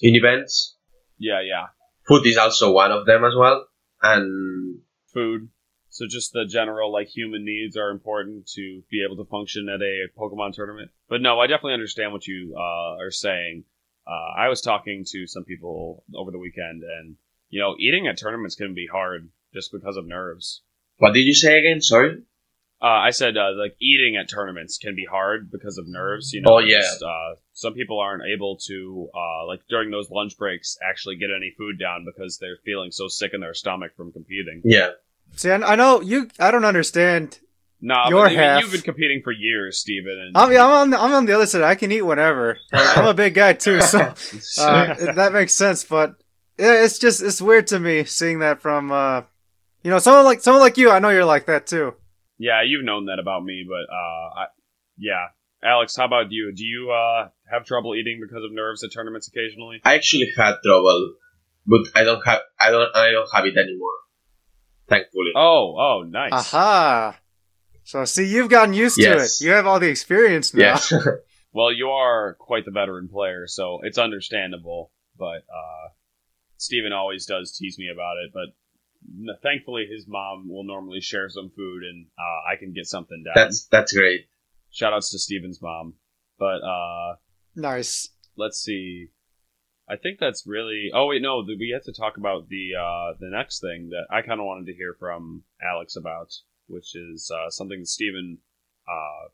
[0.00, 0.76] in events.
[1.18, 1.66] yeah, yeah.
[2.08, 3.66] Food is also one of them as well,
[4.02, 4.80] and
[5.12, 5.48] Food.
[5.90, 9.82] So just the general like human needs are important to be able to function at
[9.82, 10.90] a Pokemon tournament.
[11.08, 13.64] But no, I definitely understand what you uh, are saying.
[14.06, 17.16] Uh, I was talking to some people over the weekend, and
[17.50, 20.62] you know, eating at tournaments can be hard just because of nerves.
[21.02, 21.80] What did you say again?
[21.80, 22.18] Sorry.
[22.80, 26.32] Uh, I said uh, like eating at tournaments can be hard because of nerves.
[26.32, 26.78] You know, Oh, yeah.
[26.80, 31.30] just, uh, some people aren't able to uh, like during those lunch breaks actually get
[31.36, 34.62] any food down because they're feeling so sick in their stomach from competing.
[34.64, 34.90] Yeah.
[35.34, 36.28] See, I, I know you.
[36.38, 37.40] I don't understand.
[37.80, 38.62] Nah, Your you- half.
[38.62, 40.16] you've been competing for years, Stephen.
[40.20, 40.90] And I'm, I'm on.
[40.90, 41.62] The, I'm on the other side.
[41.62, 42.58] I can eat whatever.
[42.72, 43.98] Like, I'm a big guy too, so
[44.60, 45.82] uh, that makes sense.
[45.82, 46.14] But
[46.58, 49.22] yeah, it's just it's weird to me seeing that from uh,
[49.82, 50.90] you know, someone like someone like you.
[50.90, 51.94] I know you're like that too.
[52.38, 54.44] yeah, you've known that about me, but uh, I,
[54.96, 55.26] yeah,
[55.64, 56.52] Alex, how about you?
[56.54, 59.80] Do you uh, have trouble eating because of nerves at tournaments occasionally?
[59.84, 61.14] I actually had trouble,
[61.66, 63.90] but I don't have I don't I don't have it anymore.
[64.88, 65.30] Thankfully.
[65.36, 66.32] Oh, oh, nice.
[66.32, 67.18] Aha.
[67.84, 69.38] So see, you've gotten used Yes.
[69.38, 69.46] to it.
[69.48, 70.60] You have all the experience now.
[70.62, 70.92] Yes.
[71.54, 74.90] Well, you are quite the veteran player, so it's understandable.
[75.18, 75.88] But uh,
[76.56, 78.30] Stephen always does tease me about it.
[78.32, 78.52] But n-
[79.42, 83.34] thankfully, his mom will normally share some food, and uh, I can get something down.
[83.34, 84.26] that's that's great.
[84.72, 85.94] Shoutouts to Stephen's mom.
[86.38, 87.16] But uh,
[87.54, 88.08] Nice.
[88.36, 89.08] let's see.
[89.88, 90.90] I think that's really.
[90.94, 94.06] Oh wait, no, th- we have to talk about the uh, the next thing that
[94.10, 96.32] I kind of wanted to hear from Alex about,
[96.68, 98.38] which is uh, something that Stephen
[98.88, 99.28] uh,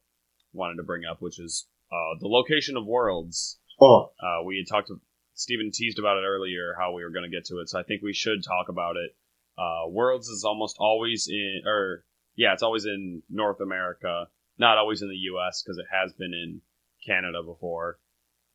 [0.53, 3.59] wanted to bring up, which is uh, the location of worlds.
[3.81, 5.01] Oh, Uh, we had talked to
[5.35, 7.85] Stephen teased about it earlier how we were going to get to it, so I
[7.85, 9.15] think we should talk about it.
[9.59, 12.05] Uh, Worlds is almost always in, or
[12.37, 14.27] yeah, it's always in North America,
[14.59, 15.63] not always in the U.S.
[15.63, 16.61] because it has been in
[17.07, 17.99] Canada before,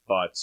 [0.08, 0.36] but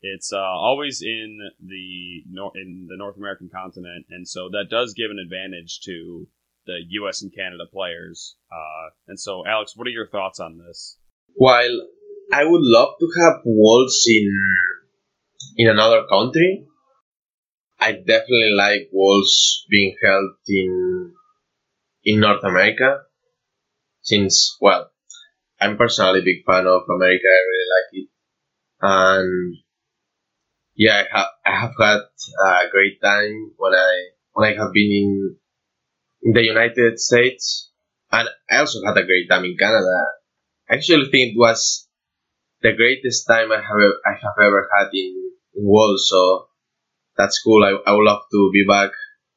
[0.00, 4.94] it's uh, always in the nor- in the North American continent, and so that does
[4.94, 6.28] give an advantage to
[6.66, 7.22] the U.S.
[7.22, 8.36] and Canada players.
[8.52, 10.98] Uh, and so, Alex, what are your thoughts on this?
[11.38, 11.86] while
[12.32, 14.46] I would love to have worlds in
[15.56, 16.66] in another country,
[17.80, 21.14] I definitely like walls being held in
[22.04, 23.02] in North America.
[24.02, 24.90] Since well,
[25.60, 27.28] I'm personally a big fan of America.
[27.28, 28.08] I really like it,
[28.82, 29.56] and
[30.74, 34.92] yeah, I have I have had a great time when I when I have been
[34.92, 35.36] in
[36.22, 37.70] in the United States,
[38.10, 40.04] and I also had a great time in Canada.
[40.70, 41.88] I actually think it was
[42.62, 46.08] the greatest time I have I have ever had in, in Worlds.
[46.08, 46.47] So
[47.18, 47.62] that's cool.
[47.64, 48.90] I, I would love to be back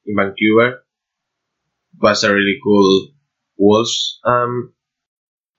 [0.05, 0.85] in Vancouver.
[1.95, 3.09] It was a really cool
[3.57, 4.73] Worlds um,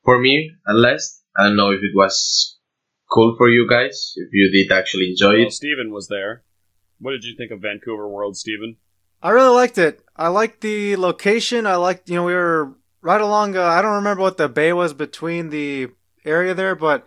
[0.05, 1.23] for me, at least.
[1.37, 2.59] I don't know if it was
[3.13, 5.53] cool for you guys, if you did actually enjoy Well, it.
[5.53, 6.45] Stephen was there.
[6.99, 8.77] What did you think of Vancouver World, Stephen?
[9.23, 10.01] I really liked it.
[10.17, 11.67] I liked the location.
[11.67, 13.57] I liked, you know, we were right along.
[13.57, 15.89] Uh, I don't remember what the bay was between the
[16.25, 17.07] area there, but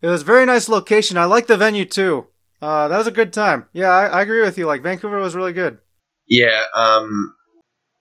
[0.00, 1.16] it was a very nice location.
[1.16, 2.26] I liked the venue too.
[2.62, 3.66] Uh, that was a good time.
[3.72, 4.66] Yeah, I, I agree with you.
[4.66, 5.78] Like Vancouver was really good.
[6.28, 7.34] Yeah, um,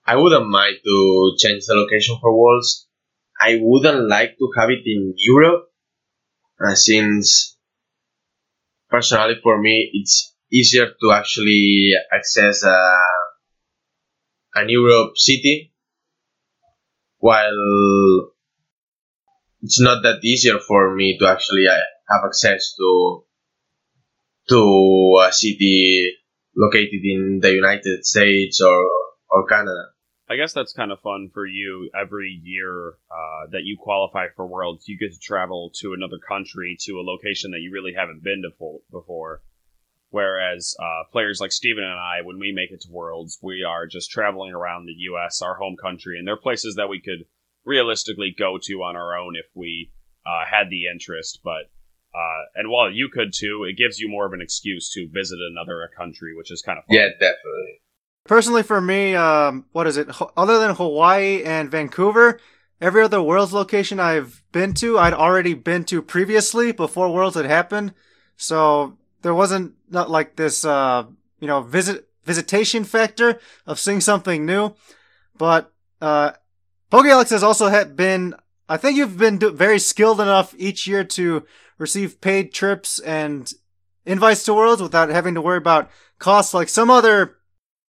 [0.05, 2.87] I wouldn't mind to change the location for Worlds.
[3.41, 5.71] I wouldn't like to have it in Europe,
[6.63, 7.57] uh, since
[8.87, 12.77] personally for me it's easier to actually access a,
[14.53, 15.73] an Europe city,
[17.17, 18.29] while
[19.63, 21.77] it's not that easier for me to actually uh,
[22.09, 23.23] have access to
[24.49, 26.13] to a city
[26.55, 28.85] located in the United States or
[29.29, 29.91] or Canada.
[30.29, 31.89] I guess that's kind of fun for you.
[31.93, 36.77] Every year uh, that you qualify for Worlds, you get to travel to another country
[36.85, 39.41] to a location that you really haven't been to fo- before.
[40.09, 43.87] Whereas uh, players like Stephen and I, when we make it to Worlds, we are
[43.87, 47.25] just traveling around the U.S., our home country, and there are places that we could
[47.65, 49.91] realistically go to on our own if we
[50.25, 51.39] uh, had the interest.
[51.43, 51.71] But
[52.13, 55.39] uh, and while you could too, it gives you more of an excuse to visit
[55.51, 56.95] another country, which is kind of fun.
[56.95, 57.81] Yeah, definitely.
[58.25, 60.09] Personally, for me, um, what is it?
[60.37, 62.39] Other than Hawaii and Vancouver,
[62.79, 67.45] every other Worlds location I've been to, I'd already been to previously before Worlds had
[67.45, 67.93] happened.
[68.37, 71.05] So there wasn't not like this, uh,
[71.39, 74.75] you know, visit visitation factor of seeing something new.
[75.37, 76.33] But uh,
[76.91, 78.35] PokeAlex has also had been.
[78.69, 81.45] I think you've been do- very skilled enough each year to
[81.81, 83.51] receive paid trips and
[84.05, 87.37] invites to Worlds without having to worry about costs like some other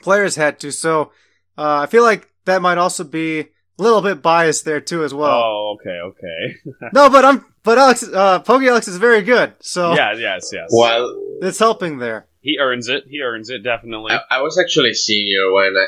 [0.01, 0.71] players had to.
[0.73, 1.13] So
[1.59, 3.47] uh, I feel like that might also be a
[3.83, 5.43] little bit biased there too as well.
[5.43, 6.57] Oh, okay, okay.
[6.95, 9.55] No, but I'm but Alex uh Poke Alex is very good.
[9.61, 10.69] So yeah, yes, yes.
[10.73, 12.27] Well, it's helping there.
[12.41, 13.05] He earns it.
[13.09, 14.13] He earns it definitely.
[14.13, 15.87] I, I was actually senior when I,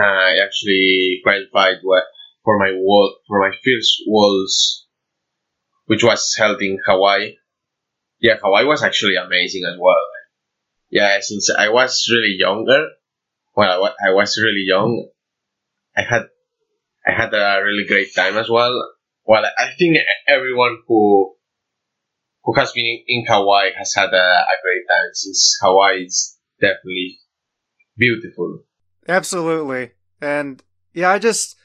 [0.00, 1.76] uh, I actually qualified
[2.44, 4.86] for my world for my first Worlds,
[5.86, 7.36] which was held in Hawaii.
[8.22, 10.06] Yeah, Hawaii was actually amazing as well.
[10.90, 12.86] Yeah, since I was really younger,
[13.56, 15.08] well, I was really young,
[15.96, 16.22] I had
[17.04, 18.72] I had a really great time as well.
[19.24, 19.98] Well, I think
[20.28, 21.34] everyone who
[22.44, 27.18] who has been in, Hawaii has had a, a great time since Hawaii is definitely
[27.96, 28.60] beautiful.
[29.08, 29.90] Absolutely.
[30.20, 30.62] And
[30.94, 31.56] yeah, I just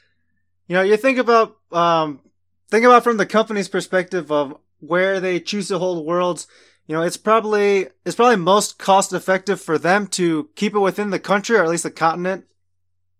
[0.66, 2.20] you know, you think about um
[2.68, 6.46] think about from the company's perspective of where they choose to hold worlds,
[6.86, 11.10] you know, it's probably it's probably most cost effective for them to keep it within
[11.10, 12.44] the country or at least the continent.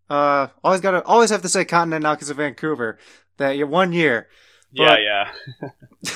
[0.08, 2.98] Uh always got to always have to say continent now cuz of Vancouver.
[3.36, 4.28] That you one year.
[4.72, 5.30] yeah, but- yeah.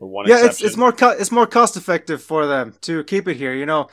[0.00, 0.66] The one yeah, it's exception.
[0.66, 3.54] it's more co- it's more cost effective for them to keep it here.
[3.54, 3.88] You know,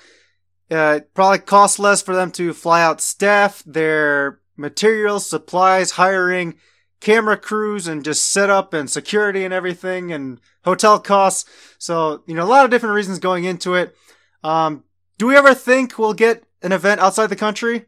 [0.71, 6.55] uh, it probably costs less for them to fly out staff, their materials, supplies, hiring
[7.01, 11.49] camera crews, and just setup and security and everything, and hotel costs.
[11.77, 13.95] So you know, a lot of different reasons going into it.
[14.43, 14.83] Um,
[15.17, 17.85] do we ever think we'll get an event outside the country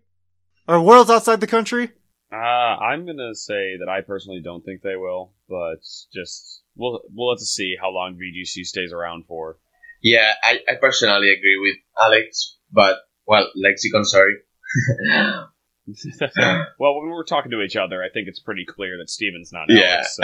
[0.68, 1.92] or worlds outside the country?
[2.32, 5.82] Uh, I'm gonna say that I personally don't think they will, but
[6.14, 9.58] just we'll we'll have to see how long VGC stays around for.
[10.02, 12.98] Yeah, I, I personally agree with Alex, but
[13.28, 14.34] well, Lexicon, sorry.
[16.80, 19.66] well, when we're talking to each other, I think it's pretty clear that Stephen's not
[19.70, 20.20] yeah, Alex.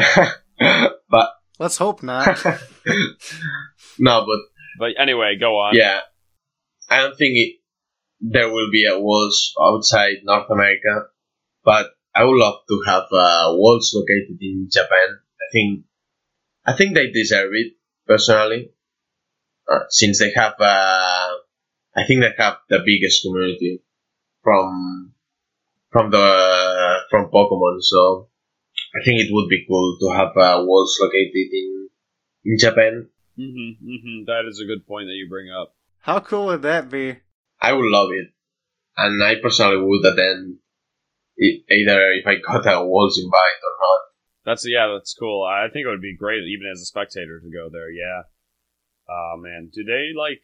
[0.59, 0.89] So.
[1.09, 1.29] but
[1.59, 2.41] Let's hope not.
[3.99, 4.39] no, but
[4.79, 5.75] But anyway, go on.
[5.75, 5.99] yeah,
[6.89, 7.55] I don't think it,
[8.21, 11.07] there will be a walls outside North America,
[11.65, 15.19] but I would love to have uh, walls located in Japan.
[15.41, 15.83] I think
[16.65, 17.73] I think they deserve it
[18.07, 18.71] personally,
[19.69, 21.29] uh, since they have uh,
[21.95, 23.83] I think they have the biggest community
[24.41, 25.13] from
[25.91, 27.81] from the from Pokemon.
[27.81, 28.29] So
[28.95, 31.89] I think it would be cool to have uh, walls located in
[32.45, 33.09] in Japan.
[33.35, 35.75] hmm hmm That is a good point that you bring up.
[36.01, 37.17] How cool would that be?
[37.61, 38.27] I would love it,
[38.97, 40.59] and I personally would attend,
[41.37, 44.01] e- either if I got a walls invite or not.
[44.45, 45.43] That's yeah, that's cool.
[45.43, 47.91] I think it would be great even as a spectator to go there.
[47.91, 48.23] Yeah.
[49.09, 50.41] Oh man, do they like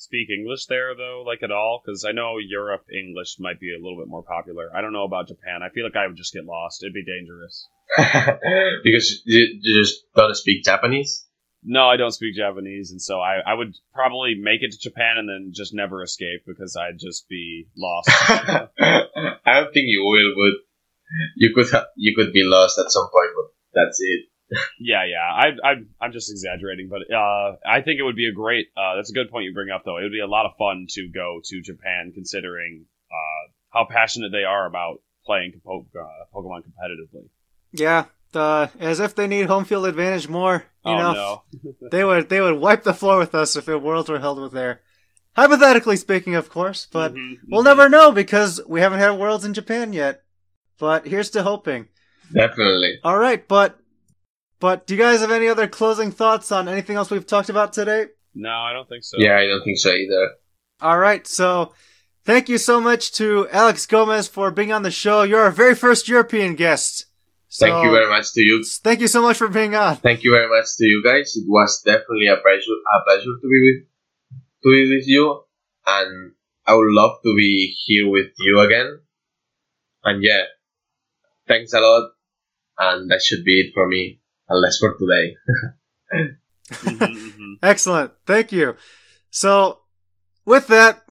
[0.00, 1.82] speak English there though, like at all?
[1.84, 4.70] Because I know Europe English might be a little bit more popular.
[4.74, 5.62] I don't know about Japan.
[5.62, 6.82] I feel like I would just get lost.
[6.82, 7.68] It'd be dangerous.
[8.82, 11.26] because you, you just don't speak Japanese.
[11.62, 15.18] No, I don't speak Japanese, and so I, I would probably make it to Japan
[15.18, 18.08] and then just never escape because I'd just be lost.
[18.10, 20.64] I don't think you will, but
[21.36, 24.29] you could ha- you could be lost at some point, but that's it.
[24.78, 25.18] Yeah, yeah.
[25.18, 28.68] I, I, I'm just exaggerating, but uh, I think it would be a great.
[28.76, 29.98] Uh, that's a good point you bring up, though.
[29.98, 34.30] It would be a lot of fun to go to Japan, considering uh, how passionate
[34.32, 37.28] they are about playing po- uh, Pokemon competitively.
[37.72, 40.64] Yeah, as if they need home field advantage more.
[40.84, 41.42] You oh know, no.
[41.90, 44.52] they would they would wipe the floor with us if the worlds were held with
[44.52, 44.80] there.
[45.36, 47.64] Hypothetically speaking, of course, but Mhm, we'll mhm.
[47.64, 50.22] never know because we haven't had worlds in Japan yet.
[50.78, 51.88] But here's to hoping.
[52.32, 53.00] Definitely.
[53.04, 53.79] All right, but
[54.60, 57.72] but do you guys have any other closing thoughts on anything else we've talked about
[57.72, 58.06] today?
[58.34, 59.16] No, I don't think so.
[59.18, 60.30] Yeah, I don't think so either.
[60.80, 61.72] All right, so
[62.24, 65.22] thank you so much to Alex Gomez for being on the show.
[65.22, 67.06] You're our very first European guest.
[67.48, 68.64] So, Thank you very much to you.
[68.84, 69.96] Thank you so much for being on.
[69.96, 71.34] Thank you very much to you guys.
[71.34, 75.42] It was definitely a pleasure, a pleasure to be with, to be with you,
[75.84, 76.32] and
[76.64, 79.00] I would love to be here with you again.
[80.04, 80.44] And yeah,
[81.48, 82.12] thanks a lot,
[82.78, 84.19] and that should be it for me,
[84.50, 85.36] unless for today.
[86.14, 86.36] Mhm,
[86.84, 87.54] mhm.
[87.62, 88.12] Excellent.
[88.26, 88.76] Thank you.
[89.30, 89.80] So,
[90.44, 91.02] with that,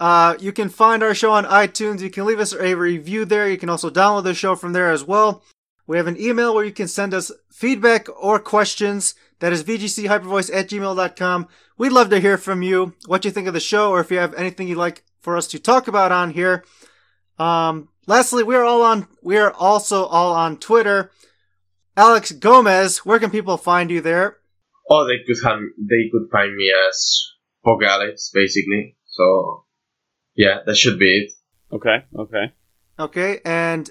[0.00, 2.00] uh, you can find our show on iTunes.
[2.00, 3.48] You can leave us a review there.
[3.48, 5.42] You can also download the show from there as well.
[5.86, 9.14] We have an email where you can send us feedback or questions.
[9.40, 11.48] That is vgchypervoice at gmail.com.
[11.78, 14.18] We'd love to hear from you, what you think of the show, or if you
[14.18, 16.64] have anything you'd like for us to talk about on here.
[17.38, 21.10] Um, lastly, we're all on, we're also all on Twitter.
[21.98, 24.36] Alex Gomez, where can people find you there?
[24.88, 27.32] Oh, they could have, they could find me as
[27.66, 28.96] PokeAlex, basically.
[29.04, 29.64] So,
[30.36, 31.32] yeah, that should be it.
[31.72, 32.52] Okay, okay.
[33.00, 33.90] Okay, and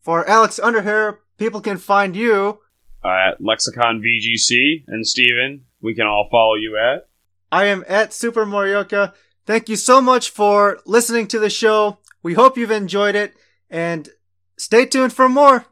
[0.00, 2.60] for Alex Underhill, people can find you.
[3.04, 7.08] Uh, at Lexicon VGC and Stephen, we can all follow you at.
[7.50, 9.14] I am at Super Morioka.
[9.46, 11.98] Thank you so much for listening to the show.
[12.22, 13.34] We hope you've enjoyed it,
[13.68, 14.08] and
[14.56, 15.66] stay tuned for more.